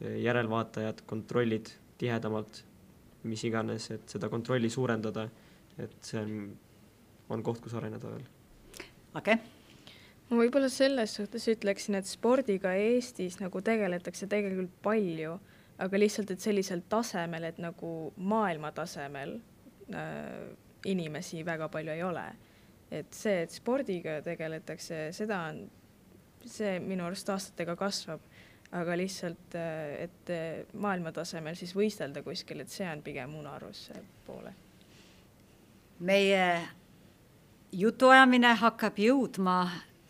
järelvaatajad, 0.00 1.04
kontrollid 1.06 1.70
tihedamalt, 2.00 2.64
mis 3.30 3.44
iganes, 3.44 3.90
et 3.94 4.08
seda 4.08 4.28
kontrolli 4.32 4.70
suurendada, 4.70 5.28
et 5.78 5.98
see 6.02 6.20
on, 6.20 6.38
on 7.30 7.42
koht, 7.46 7.62
kus 7.62 7.76
areneda 7.78 8.16
veel. 8.16 8.26
Age? 9.20 9.38
Ma 10.34 10.44
võib-olla 10.44 10.68
selles 10.72 11.14
suhtes 11.16 11.46
ütleksin, 11.52 11.98
et 11.98 12.08
spordiga 12.08 12.74
Eestis 12.78 13.38
nagu 13.40 13.60
tegeletakse 13.64 14.28
tegelikult 14.30 14.72
palju, 14.84 15.36
aga 15.84 16.00
lihtsalt, 16.00 16.30
et 16.34 16.42
sellisel 16.42 16.84
tasemel, 16.90 17.48
et 17.48 17.60
nagu 17.62 17.90
maailma 18.16 18.70
tasemel 18.74 19.36
äh, 19.94 20.50
inimesi 20.90 21.42
väga 21.46 21.70
palju 21.72 21.94
ei 21.94 22.02
ole. 22.06 22.26
et 22.94 23.16
see, 23.16 23.40
et 23.42 23.50
spordiga 23.50 24.20
tegeletakse, 24.22 25.08
seda 25.16 25.40
on, 25.48 25.64
see 26.46 26.76
minu 26.84 27.06
arust 27.08 27.30
aastatega 27.32 27.74
kasvab, 27.80 28.20
aga 28.76 28.94
lihtsalt, 29.00 29.56
äh, 29.58 30.04
et 30.04 30.30
maailma 30.78 31.10
tasemel 31.16 31.56
siis 31.58 31.72
võistelda 31.74 32.22
kuskil, 32.22 32.62
et 32.62 32.70
see 32.70 32.86
on 32.90 33.02
pigem 33.02 33.34
unarusse 33.40 33.98
poole. 34.26 34.54
meie 36.04 36.46
jutuajamine 37.74 38.54
hakkab 38.60 38.98
jõudma 38.98 39.58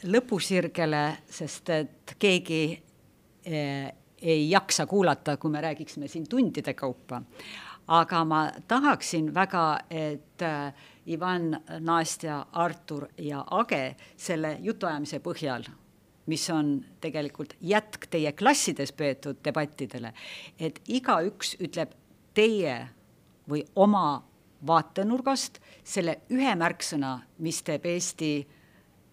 lõpusirgele, 0.03 1.05
sest 1.31 1.71
et 1.71 2.17
keegi 2.19 2.63
eh, 3.47 3.93
ei 4.25 4.51
jaksa 4.51 4.87
kuulata, 4.87 5.37
kui 5.37 5.51
me 5.51 5.61
räägiksime 5.61 6.09
siin 6.09 6.29
tundide 6.29 6.75
kaupa. 6.75 7.23
Aga 7.87 8.25
ma 8.25 8.49
tahaksin 8.69 9.35
väga, 9.35 9.79
et 9.91 10.43
äh, 10.43 10.75
Ivan, 11.07 11.61
Nastja, 11.81 12.47
Artur 12.53 13.09
ja 13.19 13.45
Age 13.51 13.97
selle 14.17 14.57
jutuajamise 14.61 15.21
põhjal, 15.21 15.67
mis 16.27 16.47
on 16.51 16.79
tegelikult 17.01 17.53
jätk 17.61 18.09
teie 18.11 18.33
klassides 18.33 18.93
peetud 18.97 19.43
debattidele, 19.45 20.15
et 20.59 20.81
igaüks 20.89 21.59
ütleb 21.61 21.93
teie 22.35 22.79
või 23.49 23.67
oma 23.77 24.25
vaatenurgast 24.67 25.61
selle 25.85 26.23
ühe 26.33 26.55
märksõna, 26.57 27.19
mis 27.39 27.61
teeb 27.63 27.85
Eesti 27.85 28.33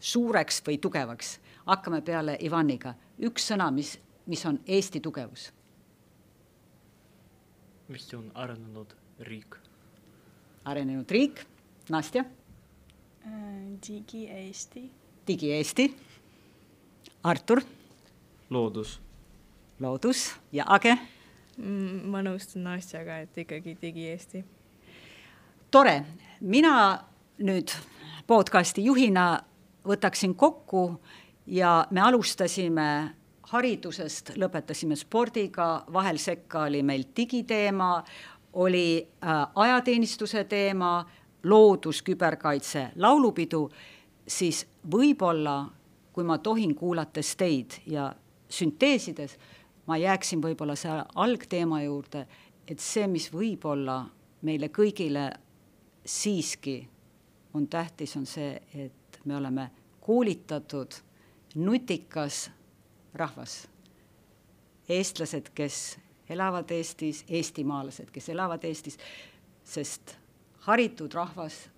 suureks 0.02 0.60
või 0.68 0.82
tugevaks. 0.82 1.40
hakkame 1.66 2.02
peale 2.02 2.38
Ivaniga, 2.42 2.96
üks 3.22 3.48
sõna, 3.54 3.72
mis, 3.72 4.00
mis 4.26 4.46
on 4.46 4.60
Eesti 4.68 5.00
tugevus 5.00 5.52
mis 7.92 8.14
on 8.14 8.32
arenenud 8.36 8.94
riik? 9.20 9.56
arenenud 10.66 11.12
riik, 11.12 11.42
Nastja? 11.90 12.24
Äh, 13.26 13.32
digi-Eesti. 13.88 14.92
digi-Eesti. 15.28 15.96
Artur? 17.24 17.62
loodus. 18.50 19.00
loodus 19.80 20.36
ja 20.52 20.64
Age? 20.68 20.98
Mm, 21.58 22.08
ma 22.08 22.24
nõustun 22.24 22.64
Nastjaga, 22.64 23.20
et 23.26 23.38
ikkagi 23.38 23.76
digi-Eesti. 23.82 24.44
tore, 25.72 26.06
mina 26.40 27.04
nüüd 27.44 27.76
podcasti 28.28 28.86
juhina 28.86 29.44
võtaksin 29.88 30.36
kokku 30.36 31.02
ja 31.46 31.88
me 31.92 32.02
alustasime 32.02 32.88
haridusest, 33.52 34.36
lõpetasime 34.40 34.96
spordiga, 34.96 35.84
vahel 35.94 36.20
sekka 36.22 36.68
oli 36.70 36.84
meil 36.84 37.08
digiteema, 37.18 38.04
oli 38.54 39.02
äh, 39.02 39.42
ajateenistuse 39.56 40.44
teema, 40.44 41.02
loodus, 41.44 42.02
küberkaitse, 42.06 42.92
laulupidu, 42.96 43.66
siis 44.28 44.66
võib-olla, 44.92 45.64
kui 46.14 46.28
ma 46.28 46.38
tohin, 46.38 46.76
kuulates 46.76 47.36
teid 47.40 47.80
ja 47.90 48.12
sünteesides, 48.52 49.38
ma 49.88 49.98
jääksin 49.98 50.42
võib-olla 50.44 50.76
selle 50.76 51.06
algteema 51.16 51.82
juurde, 51.82 52.26
et 52.68 52.80
see, 52.80 53.08
mis 53.08 53.32
võib-olla 53.34 54.04
meile 54.46 54.70
kõigile 54.70 55.32
siiski 56.06 56.78
on 57.54 57.68
tähtis, 57.68 58.16
on 58.18 58.26
see, 58.26 58.54
et 58.74 59.01
me 59.26 59.36
oleme 59.36 59.72
koolitatud 60.02 60.92
nutikas 61.56 62.52
rahvas. 63.14 63.68
eestlased, 64.90 65.50
kes 65.56 66.00
elavad 66.30 66.72
Eestis, 66.72 67.26
eestimaalased, 67.28 68.10
kes 68.12 68.30
elavad 68.30 68.64
Eestis, 68.64 68.98
sest 69.64 70.16
haritud 70.68 71.14
rahvas 71.14 71.70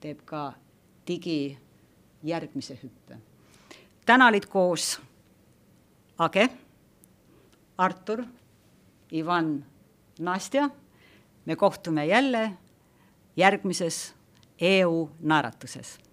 teeb 0.00 0.20
ka 0.24 0.52
digi 1.06 1.58
järgmise 2.22 2.78
hüppe. 2.82 3.16
täna 4.06 4.26
olid 4.26 4.46
koos 4.46 5.00
Age, 6.18 6.48
Artur, 7.78 8.24
Ivan, 9.12 9.64
Nastja. 10.18 10.70
me 11.46 11.56
kohtume 11.56 12.06
jälle 12.06 12.52
järgmises 13.36 14.14
EU 14.60 15.10
naeratuses 15.20 16.07